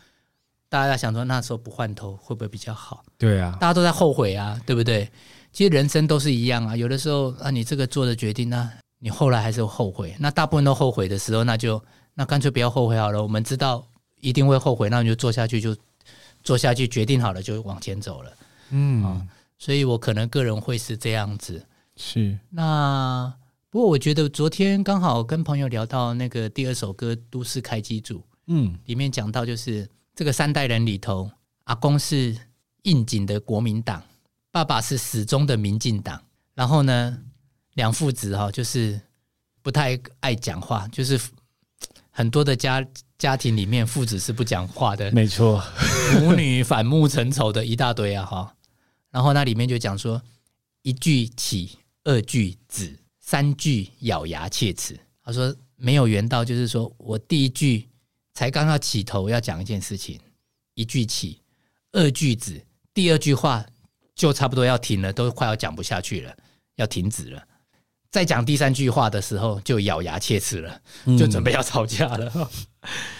[0.70, 3.04] 大家在想说那时候不换头会不会比较好？
[3.18, 5.12] 对啊，大家都在后悔啊，对不对？
[5.52, 10.16] 其实人生都是一样啊，有的时候啊，你这个做的决定呢，你后来还是后悔。
[10.20, 11.84] 那大部分都后悔的时候，那就
[12.14, 13.22] 那干脆不要后悔好了。
[13.22, 13.88] 我们知道
[14.20, 15.76] 一定会后悔，那你就做下去，就
[16.44, 18.34] 做下去，决定好了就往前走了。
[18.70, 19.28] 嗯啊，
[19.58, 21.66] 所以我可能个人会是这样子。
[21.96, 22.38] 是。
[22.50, 23.34] 那
[23.70, 31.30] 不过我觉得昨天刚好跟朋友聊到那个第二首歌《都市开机组》，嗯，里面讲到就是这个三代人里头，
[31.66, 32.36] 阿公是
[32.84, 34.02] 应景的国民党。
[34.50, 36.20] 爸爸是始终的民进党，
[36.56, 37.16] 然后呢，
[37.78, 39.00] 两父子哈就是
[39.62, 41.20] 不太爱讲话，就是
[42.10, 42.86] 很多的家
[43.20, 45.64] 家庭里面父子是不讲话的，没错，
[46.20, 48.56] 母女反目成仇的一大堆啊哈。
[49.12, 50.20] 然后那里面就讲说，
[50.82, 55.00] 一句起，二句止，三句咬牙切齿。
[55.24, 57.88] 他说没有缘到，就是说我第一句
[58.34, 60.20] 才刚要起头要讲一件事情，
[60.74, 61.40] 一句起，
[61.92, 63.66] 二句止，第二句话。
[64.16, 66.36] 就差不多要停了，都快要讲不下去了，
[66.78, 67.48] 要停止了。
[68.10, 70.82] 再讲第三句话的时候，就咬牙切齿了，
[71.18, 72.32] 就准备要吵架了。
[72.36, 72.48] 嗯、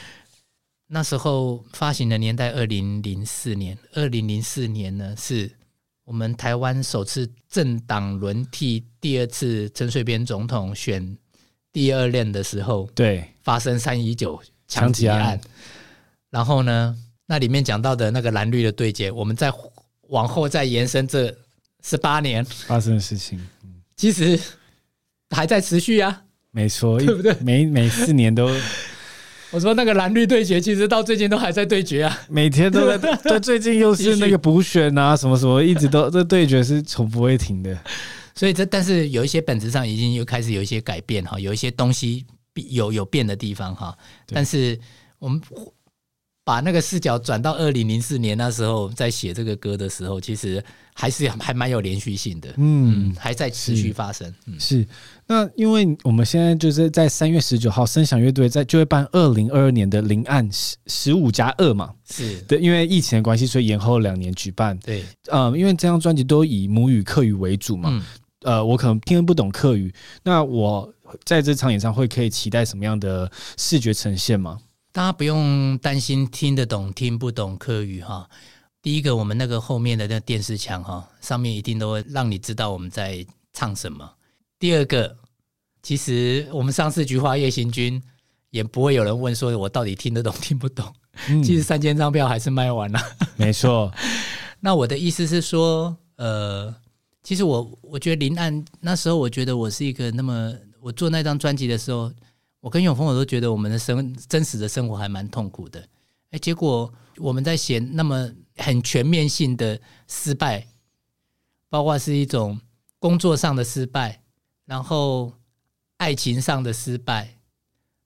[0.88, 5.52] 那时候发行的年代，二零零四年，二零零四年呢，是
[6.04, 11.18] 我们台湾首次政党轮替，第二次陈水扁总统选
[11.72, 15.40] 第二任的时候，对，发生三一九枪击案。
[16.30, 19.52] 然后呢，那里面讲到的那个蓝绿的对决，我们再。
[20.10, 21.36] 往后再延伸这
[21.84, 23.46] 十八年发生的事情，
[23.98, 24.40] 其实
[25.36, 26.24] 还在持续啊。
[26.52, 27.36] 没错， 对不对？
[27.42, 28.50] 每每四年都，
[29.52, 32.20] 我说那个蓝绿对决，其实到最近都还在对决啊。
[32.30, 37.78] 每天都在， 对，最近又是那个补选啊，什么什么，一直都这对决是从不会停的。
[38.34, 42.26] 所以这，但是有一些本质上已经又开始有一些改变哈，有一些东西
[42.70, 43.96] 有有变的地方哈。
[44.28, 44.80] 但是
[45.20, 45.42] 我们
[46.48, 54.34] 把那个视角转到二零零四年那时候，在写这个歌的时候，其实还是还蛮有连续性的，嗯，嗯，还在持续发生。
[54.58, 54.88] 是，是，
[55.28, 62.40] 那因为我们现在就是在三月十九号，声响乐队在就会办二零二二年的临岸十十五加二嘛，是。
[62.44, 64.78] 对，因为疫情的关系，所以延后两年举办。
[64.78, 68.02] 对，嗯，因为这张专辑都以母语客语为主嘛，嗯、
[68.44, 69.94] 呃，我可能听不懂客语，
[70.24, 70.94] 那我
[71.26, 74.58] 在这场演唱会可以期待什么样的视觉呈现吗？
[74.98, 78.28] 大家不用担心听得懂听不懂客语哈。
[78.82, 83.24] 第一个，我们那个后面的那电视墙哈，上面一定都会让你知道我们在
[83.54, 84.12] 唱什么。
[84.58, 85.16] 第二个，
[85.84, 88.02] 其实我们上次《菊花夜行军》
[88.50, 90.92] 也不会有人问说我到底听得懂 听不懂。
[91.30, 93.00] 嗯、其实三千张票还是卖完了。
[93.36, 93.94] 没错。
[94.60, 96.74] 那我的意思是说，呃，
[97.22, 102.12] 其实我我觉得林案那时候，我觉得我是一个那么，我做那张专辑的时候。
[102.60, 105.88] 我跟永峰，我都觉得我们的生真实的生活还蛮痛苦的。
[106.32, 110.68] 哎，结果我们在写那么很全面性的失败，
[111.70, 112.60] 包括是一种
[113.00, 114.22] 工作上的失败，
[114.66, 115.32] 然后
[115.98, 117.38] 爱情上的失败，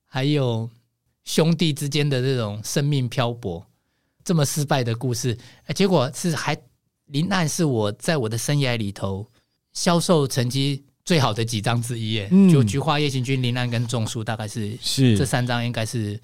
[0.06, 0.70] 还有
[1.24, 3.66] 兄弟之间的这种生命漂泊，
[4.24, 5.38] 这么失败的故事。
[5.66, 6.56] 哎，结果是还
[7.06, 9.26] 林案是我在我的生涯里头
[9.74, 10.84] 销售成绩。
[11.04, 16.20] 最好的几张之一，耶，就《菊花夜行军》、《林兰》跟《种树》，大概是是这三张，应该是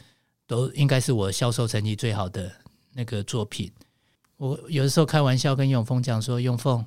[0.45, 2.51] 都应该是我销售成绩最好的
[2.93, 3.71] 那个作品。
[4.37, 6.85] 我有的时候开玩笑跟永丰讲说：“永丰，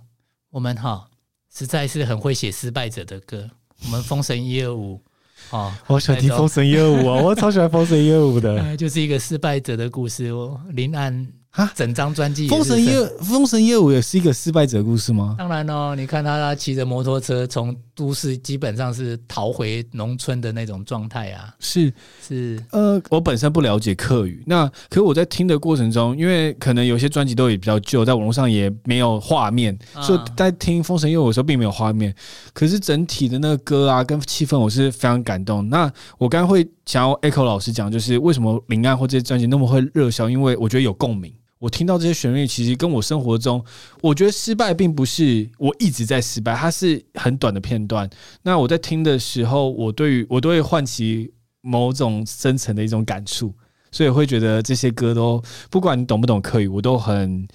[0.50, 1.08] 我们哈
[1.52, 3.50] 实在是很会写失败者的歌。
[3.84, 4.94] 我们《封神一二五》
[5.50, 10.26] 哦，我喜欢听《封神一二五》啊，我超喜欢《封神一二五》的， 就是一个失败者的故事。
[10.26, 11.12] 哦，《林案》。
[11.52, 15.34] 哈，整张专辑《封神一二》《封神一二五》也是一个失败者故事吗？
[15.36, 21.52] 当然哦，你看他他骑着摩托车从都市基本上是逃回农村的那种状态啊。
[21.58, 21.92] 是
[22.24, 32.14] 是，呃，我本身不了解客语，那可是我在听的过程中，因为可能有些专辑都也比较旧，在网络上也没有画面，啊、所以在听《封神一二五》的时候并没有画面。
[32.52, 35.68] 可是整体的那个歌啊，跟气氛，我是非常感动。
[35.68, 40.30] 那我刚刚会想要 Echo 老师讲，就是为什么林案或这些专辑那么会热销？
[40.30, 41.34] 因为我觉得有共鸣。
[41.60, 43.62] 我听到这些旋律，其实跟我生活中，
[44.00, 48.08] 我觉得失败并不是我一直在失败，它是很短的片段。
[48.42, 51.30] 那我在听的时候，我对于我都会唤起
[51.60, 53.54] 某种深层的一种感触，
[53.92, 57.46] 所以会觉得这些歌都不管你懂不懂客语，我都很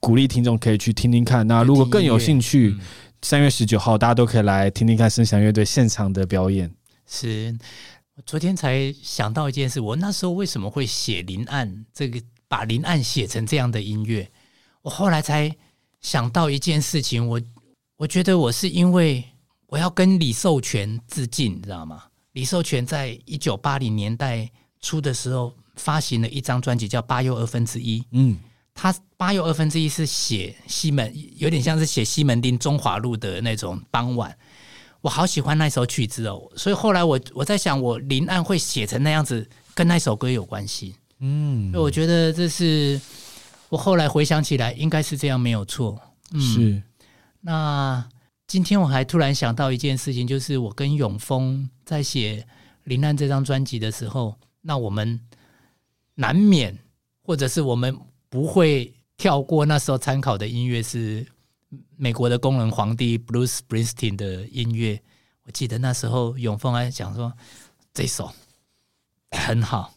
[0.00, 1.46] 鼓励听众可以去听听看。
[1.46, 2.76] 那如果更有兴趣，
[3.22, 6.68] 三月十九号大家都可以来听听看声响乐队现场的表演。
[7.06, 7.56] 是，
[8.16, 12.20] 我昨天才想到一件事，我那时候为什么会写临岸这个？
[12.48, 14.30] 把林暗写成这样的音乐，
[14.82, 15.54] 我后来才
[16.00, 17.40] 想到一件事情，我
[17.96, 19.24] 我觉得我是因为
[19.66, 22.04] 我要跟李寿全致敬，你知道吗？
[22.32, 28.00] 李寿全在一九八零年代初的时候发行了一张专辑，叫《八又二分之一》。
[28.10, 28.36] 嗯，
[28.74, 34.36] 他八又二分之一是写西门，有点像是写西门町中华路的那种傍晚。
[35.00, 40.96] 我好喜欢那首曲子哦，所以后来我我在想，我林暗会写成那样子，跟那首歌有关系。
[41.26, 43.00] 嗯，我觉得这是
[43.70, 45.98] 我后来回想起来，应该是这样没有错。
[46.32, 46.82] 嗯，是。
[47.40, 48.06] 那
[48.46, 52.42] 今天我还突然想到一件事情，就是我跟永峰在写
[52.84, 55.18] 《林难》这张专辑的时候，那我们
[56.14, 56.78] 难免，
[57.22, 57.98] 或者是我们
[58.28, 61.26] 不会跳过那时候参考的音乐是
[61.96, 65.00] 美国的工人皇帝 Bruce Springsteen 的音乐。
[65.44, 67.32] 我记得那时候永峰还讲说
[67.94, 68.30] 这首
[69.30, 69.94] 很好。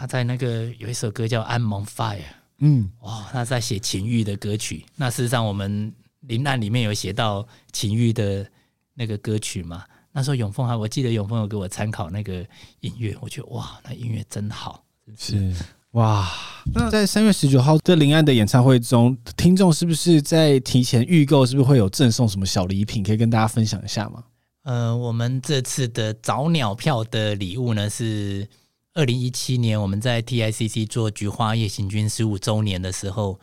[0.00, 2.16] 他在那个有一首歌叫《I'm on Fire》，
[2.60, 4.86] 嗯，哇，他在写情欲的歌曲。
[4.96, 8.50] 那事实上，我们林案里面有写到情欲的
[8.94, 9.84] 那个歌曲嘛？
[10.12, 12.42] 那时候永丰还，我记得永丰有给我参考那个
[12.80, 14.82] 音乐，我觉得哇，那音乐真好，
[15.18, 16.26] 是，是，是哇。
[16.74, 21.44] 那在三月十九号的林安的演唱会中，听众是不是在提前预购？
[21.44, 23.02] 是不是会有赠送什么小礼品？
[23.02, 24.24] 可以跟大家分享一下吗？
[24.62, 28.48] 呃，我们这次的早鸟票的礼物呢是。
[28.94, 33.38] 二零一七年，我们在 TICC 做《菊花夜行军》十五周年的时候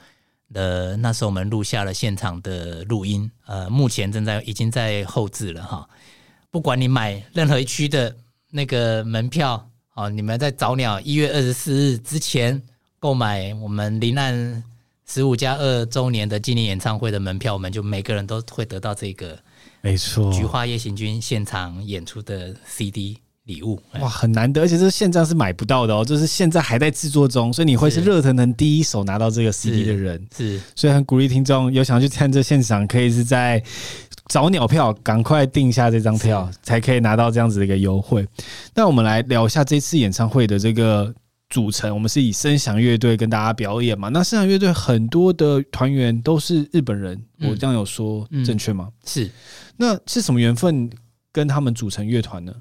[0.54, 5.88] 呃，那时候我们录下了现场的录音，呃，目前正在已经在后置了哈。
[6.52, 8.16] 不管你买任何一区的
[8.52, 12.62] 那个门票，哦，你们在早鸟一月二十四日之前
[13.00, 14.64] 购买我们林案
[15.06, 19.40] 十五加二周年的纪念演唱会的门票，我们就每个人都会得到这个，
[19.80, 23.18] 没错，《菊花夜行军》现场演出的 CD。
[23.48, 33.64] 礼物哇，很难得，而且这现在是买不到的哦，就是现在还在制作中，所以你会是热腾腾第一手拿到这个 CD 的人，是，所以很鼓励听众有想去看这现场，可以是在
[34.28, 38.28] 早鸟票，赶快订下这张票，才可以拿到这样子的一个优惠。
[38.76, 41.14] 那我们来聊一下这次演唱会的这个
[41.50, 44.10] 组成，我们是以声响乐队跟大家表演嘛。
[44.10, 48.90] 那声响乐队很多的团员都是日本人，嗯、我这样有说正确吗？
[49.06, 49.32] 是。
[49.78, 50.90] 那是什么缘分
[51.32, 52.54] 跟他们组成乐团呢？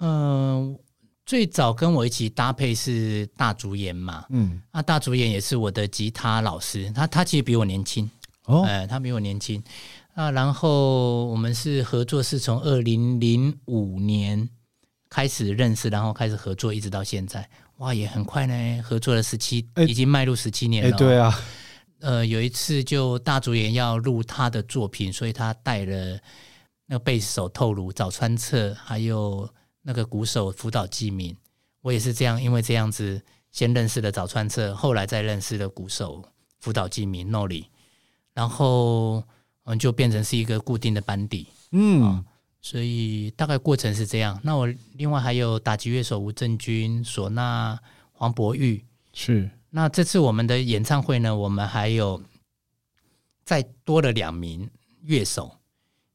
[0.00, 0.80] 嗯、呃，
[1.24, 4.26] 最早跟我一起搭配是大主演嘛。
[4.30, 8.10] 嗯，那大主演也是我的吉他老师，他他其实比我年轻
[8.44, 9.62] 哦，哎、呃，他比我年轻。
[10.14, 14.46] 啊，然后我们是合作，是从二零零五年
[15.08, 17.48] 开始认识，然后开始合作，一直到现在。
[17.76, 20.96] 哇，也很快呢，合作了十七，已经迈入十七年了。
[20.98, 21.32] 对啊，
[22.00, 26.18] 呃，有一次就大主演要录他的作品，所以他带了
[26.86, 29.48] 那个贝斯手透鲁、早川彻，还有
[29.82, 31.36] 那个鼓手福岛纪明。
[31.80, 36.24] 我也是这样，因为这样子先认识了早川彻，后来再认识了鼓手
[36.58, 37.66] 福岛纪明 Nori，
[38.34, 39.22] 然后。
[39.62, 42.24] 我们就变成是一个固定的班底，嗯、哦，
[42.60, 44.40] 所以大概过程是这样。
[44.42, 47.78] 那我另外还有打击乐手吴正军、唢呐、
[48.10, 49.48] 黄博玉，是。
[49.68, 52.20] 那这次我们的演唱会呢，我们还有
[53.44, 54.68] 再多了两名
[55.02, 55.59] 乐手，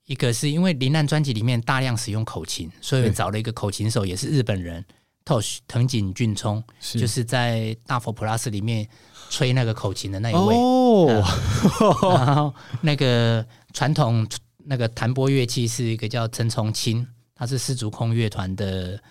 [0.06, 4.84] 一个是因为《林难》专辑里面大量使用口琴，所以找了一个口琴手，也是日本人
[5.26, 8.88] ，Tosh 藤井俊聪，就是在大佛 Plus 里面。
[9.28, 13.44] 吹那个口琴的那一位哦、呃， 然后那个
[13.74, 14.26] 传统
[14.64, 19.02] 那个弹拨乐器是一个叫陈崇清，他是丝竹空乐团的，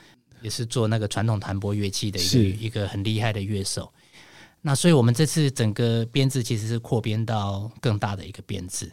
[0.41, 3.93] 也是做那个传统弹拨乐器的一个一个很厉害的乐手。
[4.63, 8.91] 那所以我们这次整个编制其实是扩编到更大的一个编制。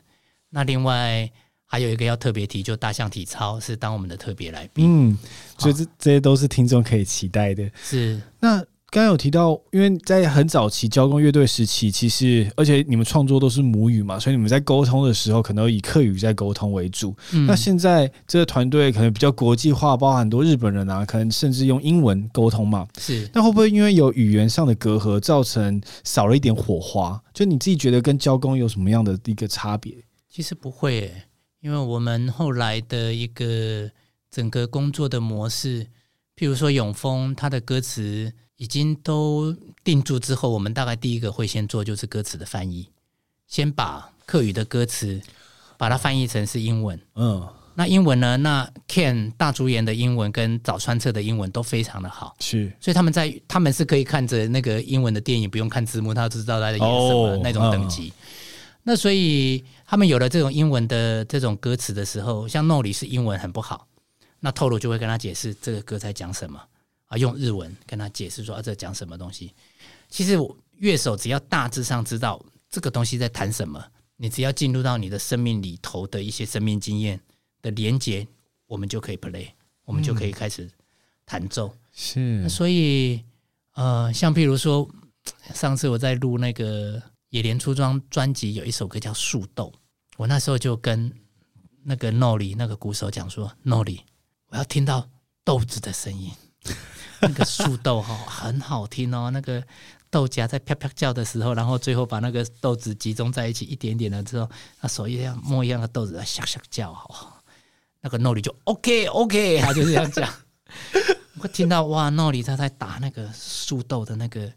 [0.50, 1.32] 那另外
[1.72, 4.86] 还有一个要特别提，就大象体操是当我们的特别来宾。
[5.10, 5.18] 嗯，
[5.58, 7.64] 所以这这些都是听众可以期待的。
[7.82, 8.62] 是那。
[8.94, 17.16] 刚刚有提到，因为在很早期交工乐队时期，其实而且你们创作都是母语嘛，所以你们在沟通的时候，可能以客语在沟通为主。
[17.32, 22.86] 嗯、那现在这个团队可能比较国际化，包含很多日本人啊，可能甚至用英文沟通嘛。
[23.00, 27.18] 是，那会不会因为有语言上的隔阂，造成少了一点火花？
[27.34, 29.96] 就你自己觉得跟交工有什么样的一个差别？
[30.30, 31.24] 其实不会、欸，
[31.62, 33.90] 因为我们后来的一个
[34.30, 35.84] 整个工作的模式，
[36.36, 38.32] 譬如说永丰他的歌词。
[38.58, 39.52] 已经都
[39.84, 42.88] 定住之后，我们大概第一个会先做就是歌词的翻译，
[43.48, 45.20] 先把客语的歌词
[45.80, 47.02] 把它翻译成是英文。
[47.16, 47.44] 嗯，
[47.74, 48.38] 那英文呢？
[48.38, 58.14] 那 Ken 大竹研的英文跟早川彻的英文都非常的好，是，所以他们在他们是可以看着那个英文的电影，不用看字幕，他就知道他在演什么、哦、那种等级。
[58.16, 58.22] 嗯、
[58.84, 63.90] 那所以他们有了这种英文的这种歌词的时候，像 Nori 是英文很不好，
[64.40, 66.58] 那透露就会跟他解释这个歌在讲什么。
[67.08, 69.54] 啊，用日文跟他解释说啊，这讲什么东西？
[70.08, 70.38] 其实
[70.78, 73.84] 乐手只要大致上知道这个东西在谈什么，
[74.16, 77.20] 你只要进入到你的生命里头的一些生命经验
[77.62, 78.26] 的连接，
[78.68, 79.50] 我们就可以 play，
[79.84, 80.72] 我们就可以开始
[81.26, 81.68] 弹奏。
[82.16, 83.22] 嗯、是，所以
[83.74, 84.90] 呃，像譬如说，
[85.54, 89.70] 上次我在录那个野莲出装专辑，有一首歌叫《树豆》，
[90.18, 91.14] 我那时候就跟
[91.84, 94.02] 那个 Nori 那个鼓手讲说，Nori，
[94.48, 95.10] 我要听到
[95.44, 96.32] 豆子的声音。
[97.22, 99.64] 那个树豆哈很好听哦，那个
[100.10, 104.50] 豆荚在啪啪叫的时候，然后最后把那个豆子集中在一起一点点了之后，
[104.80, 107.34] 那手一样摸一样的豆子在响响叫哦，
[108.02, 110.32] 那个诺里就 OK OK， 他就是这样讲。
[111.40, 114.52] 我听到哇，诺里他在打那个树豆的那个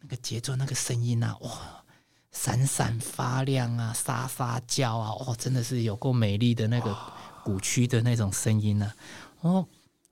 [0.00, 1.81] 那个节奏，那个声音啊，哇，
[2.32, 6.96] 闪闪发亮啊，沙沙叫啊，哦，真的是有够美丽的那个
[7.44, 8.92] 鼓区的那种声音呢，
[9.42, 9.64] 哦。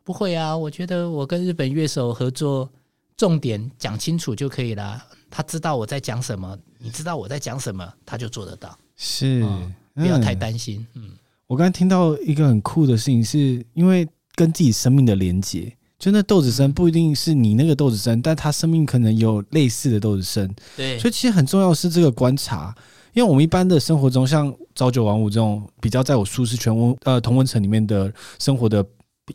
[0.02, 2.68] 不会啊，我觉得我跟日本乐手合作，
[3.16, 5.00] 重点讲清楚就可以了。
[5.30, 8.76] 他知道我在讲什么，你知道我在讲什么，他就做得到。
[8.96, 10.84] 是，嗯、不要太担心。
[10.94, 11.12] 嗯，
[11.46, 20.52] 我刚才听到一个很酷的事情，是因为跟自己生命的连接，就那豆子生不一定是你那个豆子生，但他生命可能有类似的豆子生。
[20.76, 22.74] 对，所以其实很重要的是这个观察，
[23.12, 28.84] 因为我们一般的生活中，像朝九晚五这种比较在我舒适圈温呃同温层里面的生活的。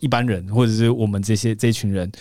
[0.01, 2.11] 一般人或者是我们这些这一群人，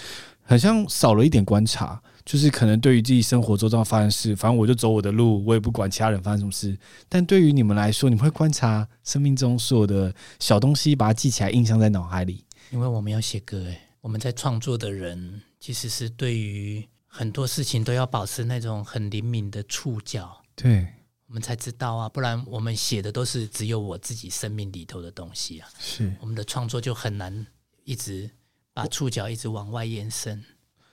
[0.44, 6.78] 好像少了一点观察，就是可能对于自己生活周遭发生事，反正我就走我的路，我也不管其他人发生什么事。
[7.08, 12.44] 但对于你们来说，你们会观察生命中所有的小东西，把它记起来，印象在脑海里。
[12.70, 20.42] 因为我们要写歌，诶，我们在创作的人其实是对于很多事情都要保持那种很灵敏的触角。
[20.54, 20.86] 对。
[21.26, 25.66] 我们才知道啊，不然我们写的都是只有我自己生命里头的东西啊。
[25.80, 27.46] 是，我们的创作就很难。
[27.84, 28.30] 一直
[28.74, 30.44] 把触角一直往外延伸。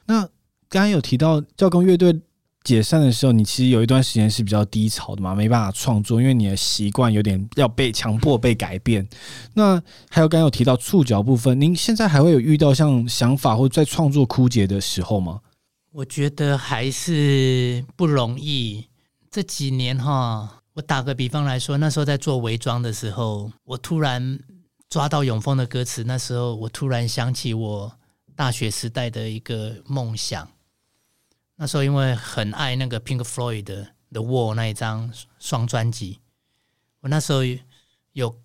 [0.05, 0.21] 那
[0.69, 2.17] 刚刚有提到教工乐队
[2.63, 9.07] 解散的时候，你其实有一段时间是比较低潮的嘛，没办法创作，因为你的习惯有点要被强迫被改变。
[9.53, 15.39] 那还有刚有提到触角部分，您现在还会有遇到像想法或在创作枯竭的时候吗？
[15.91, 18.87] 我觉得还是不容易。
[19.31, 24.39] 这几年哈，我打个比方来说，那时候在做伪装的时候，我突然
[24.87, 27.91] 抓到永丰的歌词，那时候我突然想起我
[28.35, 30.47] 大学时代的一个梦想。
[31.61, 36.19] 那时候因为很爱那个 Pink Floyd 的《The Wall》那一张双专辑，
[37.01, 37.41] 我那时候
[38.13, 38.35] 有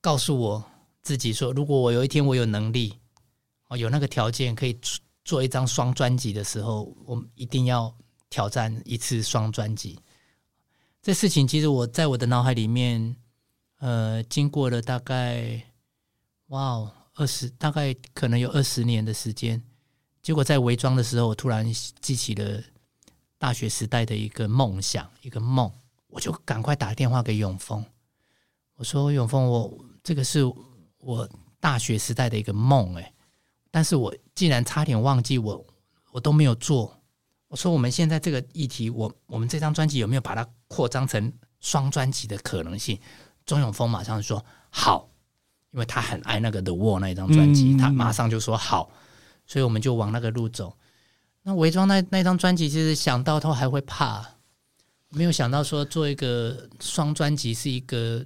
[0.00, 0.64] 告诉我
[1.00, 2.98] 自己说，如果我有一天我有能力，
[3.68, 4.76] 哦，有那个条件可以
[5.24, 7.96] 做一张双专辑的时候，我一定要
[8.28, 10.00] 挑战一次双专辑。
[11.00, 13.14] 这事情其实我在我的脑海里面，
[13.78, 15.62] 呃，经过了大概，
[16.48, 19.62] 哇哦，二十，大概可能有二十年的时间。
[20.24, 21.70] 结果在伪装的时候，我突然
[22.00, 22.62] 记起了
[23.36, 25.70] 大学时代的一个梦想，一个梦，
[26.08, 27.84] 我就赶快打电话给永峰，
[28.76, 30.42] 我说：“永峰，我这个是
[30.96, 31.28] 我
[31.60, 33.12] 大学时代的一个梦，哎。”
[33.70, 35.66] 但是我竟然差点忘记我，
[36.10, 36.98] 我都没有做。
[37.48, 42.98] 我说我们现在这个议题，我我们这张专辑有没有把它扩张成双专辑的可能性？
[43.44, 45.06] 钟永峰马上说好，
[45.72, 48.90] 因为他很爱那个 The Wall 那一张专辑，他马上就说好，
[49.46, 50.76] 所以我们就往那个路走。
[51.42, 54.24] 那伪装那那张专辑，其实想到都还会怕，
[55.10, 58.24] 没有想到说做一个双专辑是一个。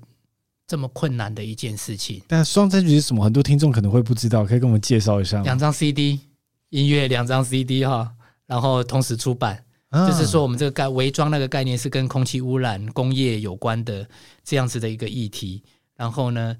[0.70, 3.24] 这么困难的一件事情，但双专辑是什么？
[3.24, 5.44] 很多听众可能会不知道，可以跟我们介绍一下吗？
[5.44, 6.20] 两张 CD
[6.68, 8.12] 音乐，两张 CD 哈，
[8.44, 14.06] 然后同时出版，啊、就是说我们这个概伪装那个概念是跟空气污染、工业有关的
[14.44, 15.62] 这样子的一个议题。
[15.96, 16.54] 然后呢，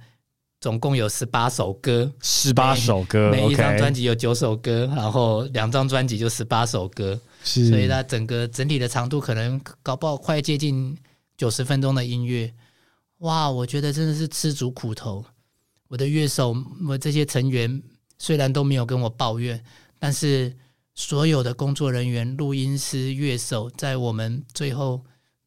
[0.61, 10.97] 总共有十八首歌，十八首歌，每一张专辑有九首歌然后两张专辑就十八首歌，是，所以它整个整体的长度可能搞不好快接近
[11.37, 12.53] 九十分钟的音乐。
[13.19, 15.25] 哇，我觉得真的是吃足苦头。
[15.89, 16.55] 我的乐手，
[16.87, 17.83] 我这些成员
[18.19, 19.63] 虽然都没有跟我抱怨，
[19.99, 20.55] 但是
[20.95, 25.03] 所有的工作人员、录音师、乐手，在我们最后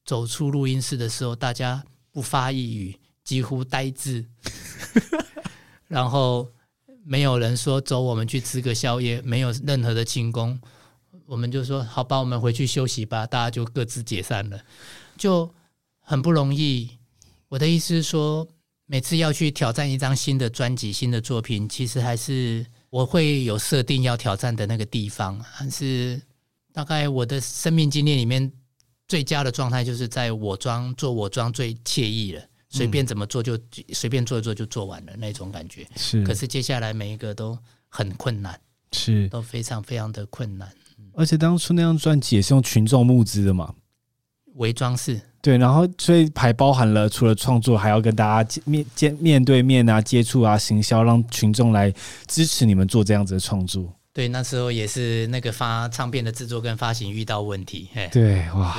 [0.06, 4.26] 走出录音室的时候，大家不发一语，几乎呆滞，
[5.88, 6.50] 然后
[7.04, 10.60] 没有人说走，我们去吃个宵夜，没有任何的庆功，
[11.26, 14.60] 我们就说好吧，我们回去休息吧，大家就各自解散了，
[15.18, 15.54] 就
[16.00, 16.90] 很不容易。
[17.50, 18.48] 我的意思是说，
[18.86, 25.40] 每次要去挑战一张新的专辑、新的作品，其实还是我会有设定要挑战的那个地方。
[25.40, 26.22] 还是
[26.72, 28.52] 大概我的生命经验里面
[29.08, 32.42] 最佳的状态，就是在我装做我装最惬意了，
[32.72, 33.60] 随便怎么做就
[33.94, 35.86] 随便做一做就做完了那种感觉。
[35.98, 37.58] 是，可是接下来每一个都
[37.90, 38.58] 很困难，
[38.94, 40.72] 是都非常非常的困难。
[41.14, 43.76] 而且当初那张专辑也是用群众募资的嘛，
[44.56, 45.20] 伪装是。
[45.42, 51.94] 对，然后所以还包含了除了创作，还要跟大家面见面对面啊，接触啊，行销，让群众来
[52.28, 53.92] 支持你们做这样子的创作。
[54.14, 57.88] 对，那时候也是那个发唱片的制作跟发行遇到问题。
[57.94, 58.78] 嘿对，哇，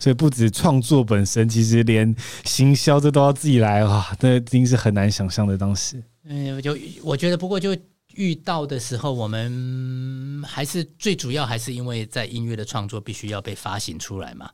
[0.00, 2.12] 所以不止创作本身，其实连
[2.44, 6.02] 行销这都要自己来哇，那一定是很难想象的当时。
[6.24, 7.76] 嗯，就我觉得，不过就
[8.14, 14.50] 遇到的时候，我们还是最主要还是因为在音乐的创作必须要被发行出来嘛。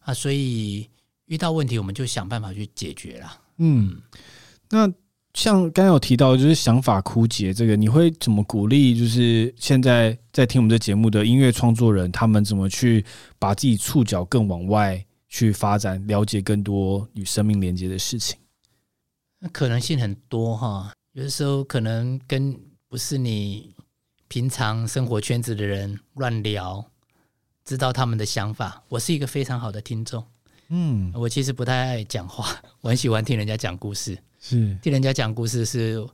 [0.00, 0.90] 啊，所以
[1.24, 3.40] 遇到问题，我们就想办法去解决了。
[3.56, 3.96] 嗯，
[4.68, 4.92] 那
[5.34, 8.96] 像刚刚有提到，就是想法枯竭这个，你会怎么鼓励？
[8.96, 13.04] 就是现在在听我们这节目的音乐创作人，他们怎么去
[13.38, 18.38] 把自己触角更往外去发展，了解更多与生命连接的事情？
[19.40, 22.56] 那可能性很多哈，有的时候可能跟
[22.88, 23.74] 不是你
[24.28, 26.84] 平常生活圈子的人乱聊。
[27.64, 30.22] 知道他们的想法，我是一个非常好的听众。
[30.68, 32.46] 嗯，我其实不太爱讲话，
[32.82, 34.18] 我很喜欢听人家讲故事。
[34.46, 36.06] 是，听人家讲故事是，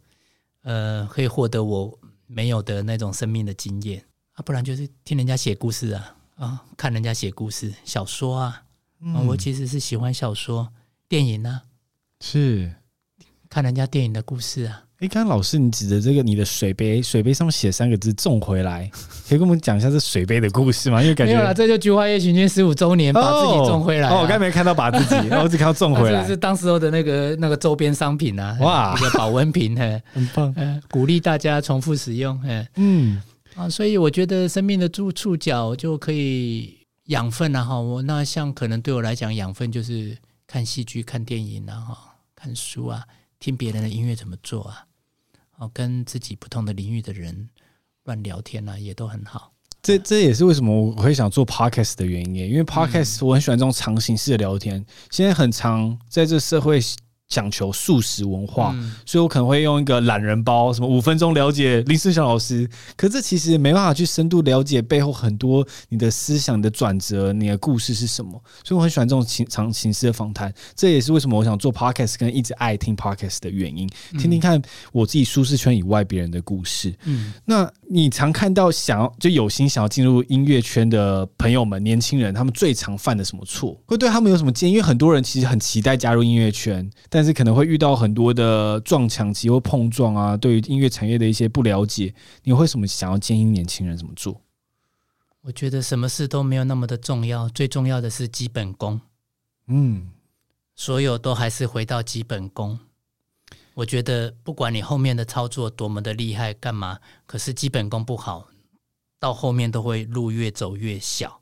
[0.63, 1.99] 呃，可以获得我
[2.29, 4.05] 没有的那种生命的经验。
[4.35, 8.63] 啊，不然就是听人家写故事啊，啊，看人家写故事，小说啊，
[9.01, 10.73] 嗯，啊，我其实是喜欢小说、
[11.09, 11.65] 电影啊，
[12.21, 12.73] 是，
[13.49, 14.85] 看人家电影的故事啊。
[15.01, 18.87] 哎，刚刚老师，你指的这个你的水杯，水杯上面写三个字“种回来”，
[19.27, 21.01] 可以跟我们讲一下这水杯的故事吗？
[21.01, 24.15] 因为感觉没有了，这就菊花夜行军十五周年，把自己种回来啊。
[24.15, 29.75] 哦，我刚才没看到把自己， 我只看到种回来，这是当时候的那个那个周边商品啊，哇，一个保温瓶，
[30.13, 30.55] 很棒，
[30.91, 32.39] 鼓励大家重复使用，
[32.77, 33.23] 嗯。
[33.57, 40.15] 啊，所以我觉得生命的触触角就可以养分啊，哈，我那像可能对我来讲，养分就是
[40.47, 41.99] 看戏剧、看电影啊，哈，
[42.37, 43.03] 看书啊，
[43.41, 44.85] 听别人的音乐怎么做啊。
[45.61, 47.51] 哦，跟自己不同的领域的人
[48.05, 49.53] 乱聊天啊，也都很好。
[49.83, 54.77] 这这也是为什么我会想做 podcast 的原因，因为 podcast 我很喜欢这种长形式的聊天。
[54.79, 56.81] 嗯、现在很长在这社会
[57.31, 62.69] 讲求素食文化，嗯、所以我可能会用一个懒人包，什么五分钟了解林思祥老师。
[62.97, 68.33] 可这其实没办法去深度了解背后很多你的思想的转折，你的故事是什么。
[68.65, 73.89] 所以我很喜欢这种情长形式的访谈，这也是为什么我想做 podcast 跟一直爱听 podcast 的原因。
[74.19, 76.93] 听听看我自己舒适圈以外别人的故事。
[77.05, 83.81] 嗯，那你常看到想要就有心想要进入音乐圈的朋友们，年轻人他们最常犯的什么错？
[83.87, 84.73] 会对他们有什么建议？
[84.73, 92.15] 因为很多人其实很期待加入音乐圈，但但是可能会遇到很多的撞墙期或碰撞啊，对于音乐产业的一些不了解，
[92.45, 94.41] 你会什么想要建议年轻人怎么做？
[95.43, 98.99] 我觉得什么事都没有那么的重要，最重要的是基本功。
[99.67, 100.09] 嗯，
[100.75, 102.79] 所有都还是回到基本功。
[103.75, 108.49] 我觉得不管你后面的操作多么的厉害，干嘛，可是基本功不好，
[109.19, 111.39] 到后面都会路越走越小。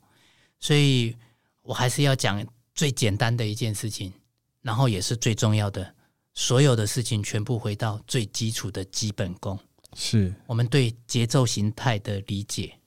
[0.59, 1.15] 所以
[1.61, 2.45] 我还是要讲
[2.75, 4.11] 最简单的一件事情。
[4.61, 5.95] 然后也是最重要的，
[6.33, 9.57] 所有的事情全部回到最基础的基本功。
[9.95, 12.77] 是我们对节奏形态的理解，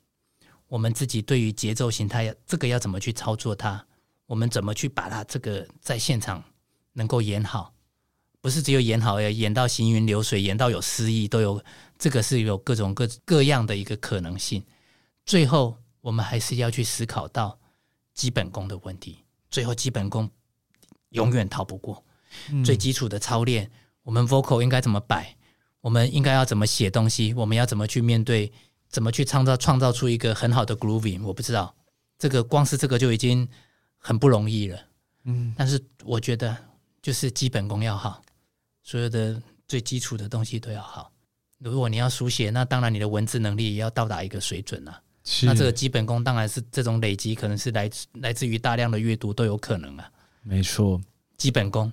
[0.68, 3.84] 我们自己对于节奏形态这个要怎么去操作它，
[4.26, 6.44] 我们怎么去把它这个在现场
[6.92, 7.74] 能够演好，
[8.40, 11.62] 不是只有演好，要演到行云流水，演到有诗意，都有
[11.98, 14.62] 这个是有各种各各样的一个可能性。
[15.26, 17.58] 最后，我们还是要去思考到
[18.14, 19.24] 基本功的问题。
[19.50, 20.30] 最后，基本功。
[21.12, 22.04] 永远逃不过
[22.64, 23.70] 最基础的操练。
[24.02, 25.36] 我们 vocal 应该怎么摆？
[25.80, 27.32] 我们应该要怎么写东西？
[27.34, 28.52] 我们要怎么去面对？
[28.88, 31.22] 怎么去创造创造出一个很好的 grooving？
[31.24, 31.74] 我不知道，
[32.18, 33.48] 这个光是这个就已经
[33.96, 34.78] 很不容易了。
[35.24, 36.54] 嗯，但是我觉得
[37.00, 38.20] 就是基本功要好，
[38.82, 41.10] 所有的最基础的东西都要好。
[41.58, 45.00] 如果你要书写，那当然你的文字能力也要到达一个水准了。
[45.24, 45.46] 是。
[45.46, 50.10] 那这个基本功当然是这种累积，可能是来自来自于大量的阅读都有可能啊。
[50.42, 51.00] 没错，
[51.36, 51.92] 基本功，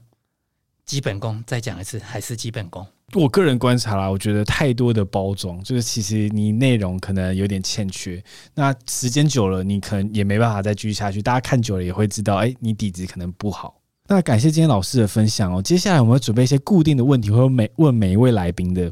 [0.85, 2.85] 基本功，再讲一次，还是基本功。
[3.13, 8.23] 我个人观察啦，我觉得太多的包装，就是其实你内容可能有点欠缺。
[8.53, 11.21] 那时间久了，你可能也没办法再继续下去。
[11.21, 13.81] 大家看久了也会知道，哎，你底子可能不好。
[14.07, 15.61] 那感谢今天老师的分享哦。
[15.61, 18.91] 接下来我们会准备一些固定的问题，会每问每一位来宾的。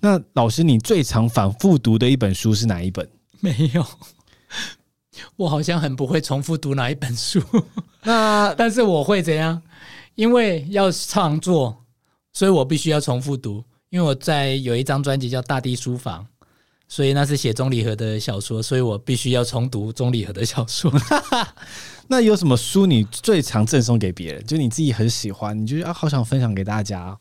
[0.00, 3.06] 那老师，你最常反复读的一本书是哪一本？
[3.40, 3.84] 没有。
[5.36, 7.42] 我好像很不会重复读哪一本书，
[8.02, 9.60] 那 但是我会怎样？
[10.14, 11.84] 因为要创作，
[12.32, 13.64] 所以我必须要重复读。
[13.90, 16.26] 因为我在有一张专辑叫《大地书房》，
[16.88, 20.90] 所以那是写钟理和的小说，所以我必须要重读钟理和的小说。
[22.08, 24.46] 那有什么书你最常赠送给别人？
[24.46, 27.18] 就你自己很喜欢，你觉得啊，好想分享给大家。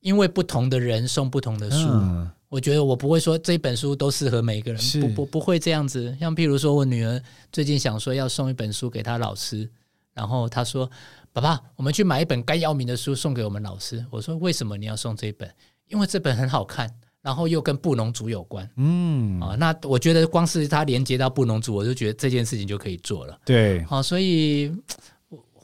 [0.00, 1.88] 因为不同的人送不同的书。
[1.90, 6.16] 嗯我觉得我不会说这本书都适合每一个人，不不不会这样子。
[6.20, 7.20] 像譬如说我女儿
[7.50, 9.68] 最近想说要送一本书给她老师，
[10.14, 10.88] 然后她说
[11.32, 15.50] ：“爸爸，我们去买一本甘耀明的书送给我们老师。”我说：“为什么你要送这本？
[15.88, 16.88] 因为这本很好看，
[17.20, 23.36] 然后又跟布农族有关。”嗯，啊，那我觉得光是它连接到布农族，我就觉得这件事情就可以做了。
[23.44, 24.72] 对，好，所以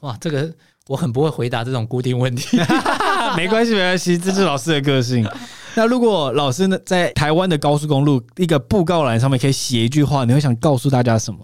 [0.01, 0.53] 哇，这个
[0.89, 2.59] 我很不会回答这种固定问题。
[3.37, 5.25] 没关系，没关系，这是老师的个性。
[5.77, 11.39] 那如果老师呢，在台湾的高速公路一个布告栏上面可以写一句话，你会想告诉大家什么？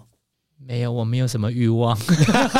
[0.65, 1.95] 没有，我没有什么欲望。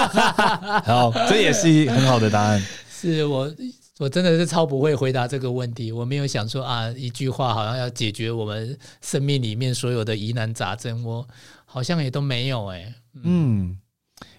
[0.84, 2.60] 好，这也是很好的答案。
[2.90, 3.52] 是我，
[4.00, 5.92] 我真的是超不会回答这个问题。
[5.92, 11.28] 我没有想说啊，一句话好像要解决我们生命里面所有的疑难杂症，我
[11.66, 12.94] 好像也都没有哎、欸。
[13.24, 13.24] 嗯。
[13.24, 13.78] 嗯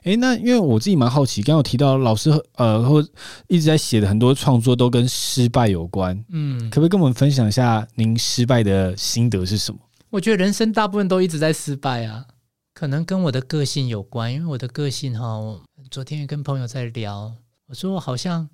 [0.02, 3.00] 哎，那因为我自己蛮好奇，刚刚有提到老师呃，或
[3.48, 9.78] 一直在写的很多创作都跟失败有关，嗯，可不可以跟我们分享一下您失败的心得是什么？
[10.10, 12.24] 我觉得人生大部分都一直在失败啊，
[12.74, 15.38] 可能跟我的个性有关，因为我的个性哈，
[15.90, 17.32] 昨天也跟朋友在聊，
[17.68, 18.48] 我说我好像。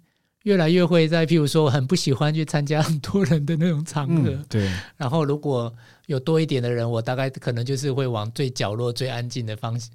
[0.47, 4.31] 越来越会在，譬如说，我很不喜欢去参加很多人的那种场合。
[4.31, 4.73] 嗯、对。
[4.97, 5.75] 然后，如果
[6.07, 9.91] 有多一点的人，我大概可能就是会往最角落、最安静的方向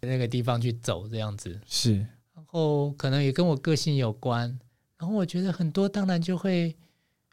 [0.00, 1.58] 那个地方去走，这样子。
[1.66, 1.94] 是。
[2.34, 4.42] 然后，可能也跟我个性有关。
[4.96, 6.72] 然后，我觉得很多当然就会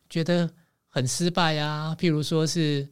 [0.10, 0.50] 觉得
[0.90, 1.96] 很失败啊。
[1.96, 2.88] 譬如说是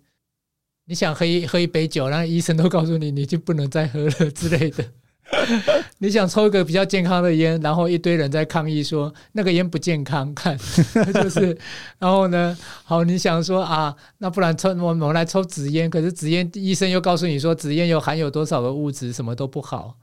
[0.85, 4.85] 你想喝一喝一杯酒，然后医生都告诉你你就不能再喝了之类的。
[5.99, 10.57] 你想抽一个比较健康的烟，然后一堆人在抗议说那个烟不健康，看。
[11.13, 11.57] 就是，
[11.99, 19.97] 然后呢，好，你想说啊，那不然抽我我们来抽纸烟，可是纸烟医生又告诉你说纸烟有含有多少个物质，什么都不好，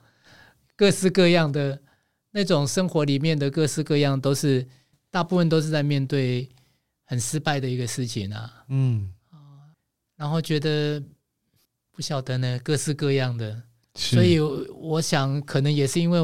[0.77, 1.79] 各式各样的
[2.31, 4.67] 那种生活里面的各式各样都是
[5.11, 6.49] 大部分都是在面对
[7.05, 9.13] 很失败的一个事情啊，嗯，
[10.17, 11.03] 然后觉得
[11.93, 13.63] 不晓得呢，各式各样的。
[13.99, 16.21] 所以我想，可能也是因为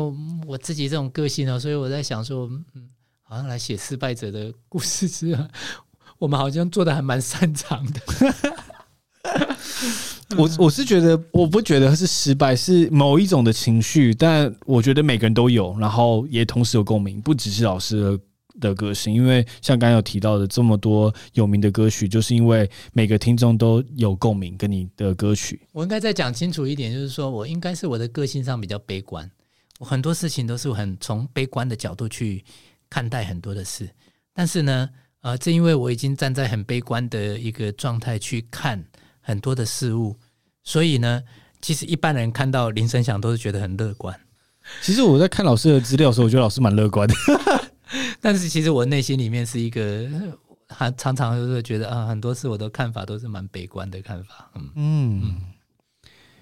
[0.46, 2.88] 我自己这种个性呢，所以我在想说，嗯，
[3.22, 5.48] 好像来写失败者的故事是吧？
[6.18, 8.01] 我们好像做的还蛮擅长的。
[10.38, 18.18] 我我是觉得，我不觉得是失败，是某一种的情绪，但我觉得每个人都有，然后也同时有共鸣，不只是老师的
[18.60, 19.14] 的个性。
[19.14, 25.60] 因为像刚刚有提到的这么多有名的歌曲，就是因为每个听众都有共鸣，跟你的歌曲。
[25.72, 29.31] 我应该再讲清楚一点，就是说我应该是我的个性上比较悲观，
[29.78, 32.44] 我很多事情都是很从悲观的角度去
[32.89, 33.89] 看待很多的事，
[34.32, 34.89] 但是呢，
[35.20, 38.85] 呃，正因为我已经站在很悲观的一个状态去看
[39.20, 40.16] 很多的事物。
[40.62, 41.22] 所以呢，
[41.60, 44.18] 其实一般人看到林声响都是觉得很乐观。
[44.81, 47.14] 其实我在看老师的资料的时候，我觉得老师蛮乐观的。
[48.24, 50.09] 但是其实我内心里面是一个，
[50.66, 54.51] 还常常就是觉得啊，很多次我的看法都是蛮悲观的看法。
[54.55, 55.36] 嗯嗯。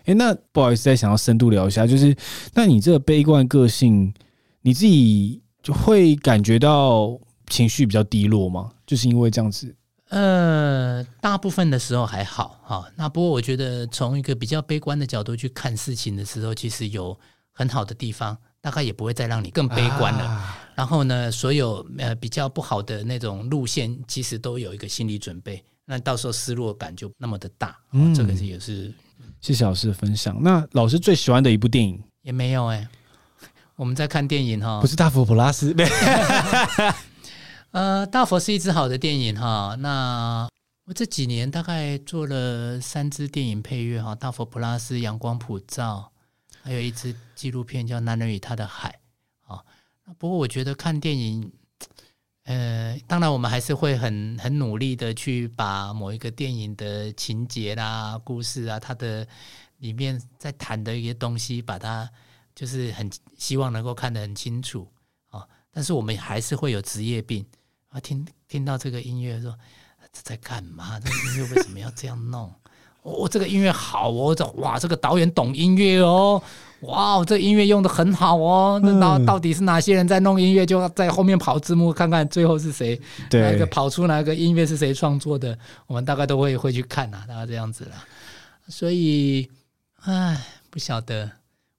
[0.05, 2.17] 哎、欸，那不好意思，再想要深度聊一下，就是
[2.55, 4.15] 那你这个悲观个性，
[4.61, 7.19] 你自己就会感觉到
[7.49, 8.71] 情绪比较低落吗？
[8.87, 9.75] 就是因为这样子。
[10.11, 12.89] 呃，大部分的时候还好哈。
[12.95, 17.19] 那不过我觉得从一个比较悲观的角度去看事情的时候，其实有
[17.51, 20.25] 很好的地方，大概也不会再让你更悲观了。
[20.25, 25.63] 啊、然后呢，所有呃比较不好的那种路线，其实都有一个心理准备。
[25.85, 27.77] 那到时候失落感就那么的大。
[27.93, 28.91] 嗯，这个是也是。
[29.41, 30.41] 谢谢老师的分享。
[30.41, 32.89] 那老师最喜欢的一部电影也没有哎、欸。
[33.75, 35.75] 我们在看电影哈，不是大佛普拉斯。
[37.73, 39.75] 呃，大佛是一支好的电影哈。
[39.81, 40.49] 那
[40.87, 46.12] 我这几年大概做了三支电影配乐哈，大佛普拉斯、阳光普照，
[46.63, 48.99] 还有一支纪录片叫《男人与他的海》
[49.53, 49.63] 啊。
[50.19, 51.53] 不过我觉得看电影，
[52.45, 59.27] 呃，当然我们还是会很很努力的去把某一个电影的情节啦、故事啊，它的
[59.79, 62.09] 里面在谈的一些东西，把它
[62.55, 64.91] 就是很希望能够看得很清楚
[65.31, 65.47] 啊。
[65.71, 67.45] 但是我们还是会有职业病。
[67.89, 69.55] 啊，听听到这个音乐说
[70.13, 70.99] 这在干嘛？
[70.99, 72.51] 这音乐为什么要这样弄？
[73.03, 76.41] 哦，这个音乐好哦，这哇，这个导演懂音乐哦，
[76.83, 78.81] 哇，这音乐用的很好哦。
[78.83, 80.65] 那到到底是哪些人在弄音乐？
[80.65, 85.57] 就在后面跑字幕，看看最后是谁，对，哪个跑出哪个音乐是谁创作的？
[85.87, 88.05] 我们大概都会会去看啊，大概这样子啦。
[88.69, 89.51] 所以，
[90.03, 91.29] 唉，不晓得，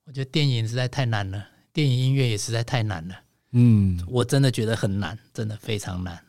[0.05, 1.41] 我觉得电影实在太难了，
[1.71, 3.15] 电影音乐也实在太难了。
[3.53, 6.19] 嗯，我真的觉得很难，真的非常难。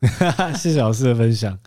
[0.00, 1.58] 嗯， 谢谢老师的分享。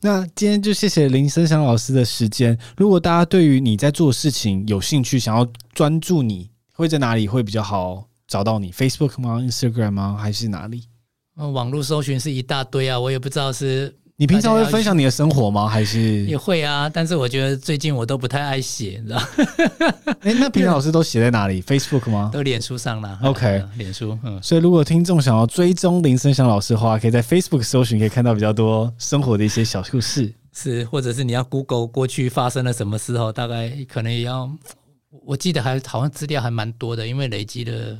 [0.00, 2.58] 那今天就谢谢林森祥老师的时间。
[2.76, 10.16] 如果大家对于你在做的事情有兴趣，想要专注你，你会在哪里会比较好找到你？Facebook 吗？Instagram 吗？
[10.20, 10.84] 还是哪里？
[11.36, 13.94] 嗯，网络搜寻是一大堆啊，我也不知道是。
[14.16, 15.66] 你平常会分享你的生活吗？
[15.66, 16.88] 还是也会啊？
[16.88, 19.22] 但是我觉得最近我都不太爱写，你知道？
[20.20, 22.30] 哎、欸，那平常老师都写在哪里？Facebook 吗？
[22.32, 23.18] 都脸书上了。
[23.22, 24.16] OK，脸书。
[24.22, 30.32] 嗯，所以如果听众想要追踪林森祥老师的话，可以在 Facebook 搜寻，可以看到比较多生活的一些小故事。
[30.52, 34.48] 是，或者是你要 Google 过去发生了什么时候，大概可能也要。
[35.24, 37.98] 我记得还好像资料还蛮多的，因为累积了。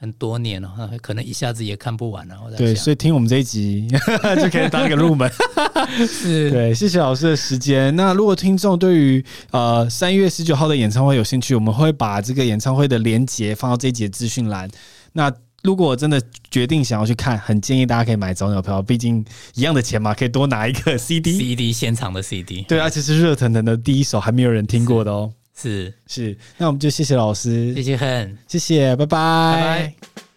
[0.00, 2.36] 很多年了，可能一下子也看不完了。
[2.56, 3.88] 对，所以听我们这一集
[4.40, 5.28] 就可以当一个入门。
[6.06, 7.94] 是，对，谢谢老师的时间。
[7.96, 14.70] 那如果听众对于呃三月十九号的演唱会有兴趣，我们会把这个演唱会的连接放到这一节资讯栏。
[15.12, 15.32] 那
[15.64, 22.62] 如果真的决定想要去看，很建议大家可以买早鸟票，毕竟一样的钱嘛，可以多拿一个 CD，CD 现场的 CD。
[22.62, 25.32] 对，而且是热腾腾的第一首，还没有人听过的哦。
[25.60, 29.16] 是是，那我们就谢谢老师，谢谢很，谢谢，拜拜。
[29.56, 30.27] 拜拜。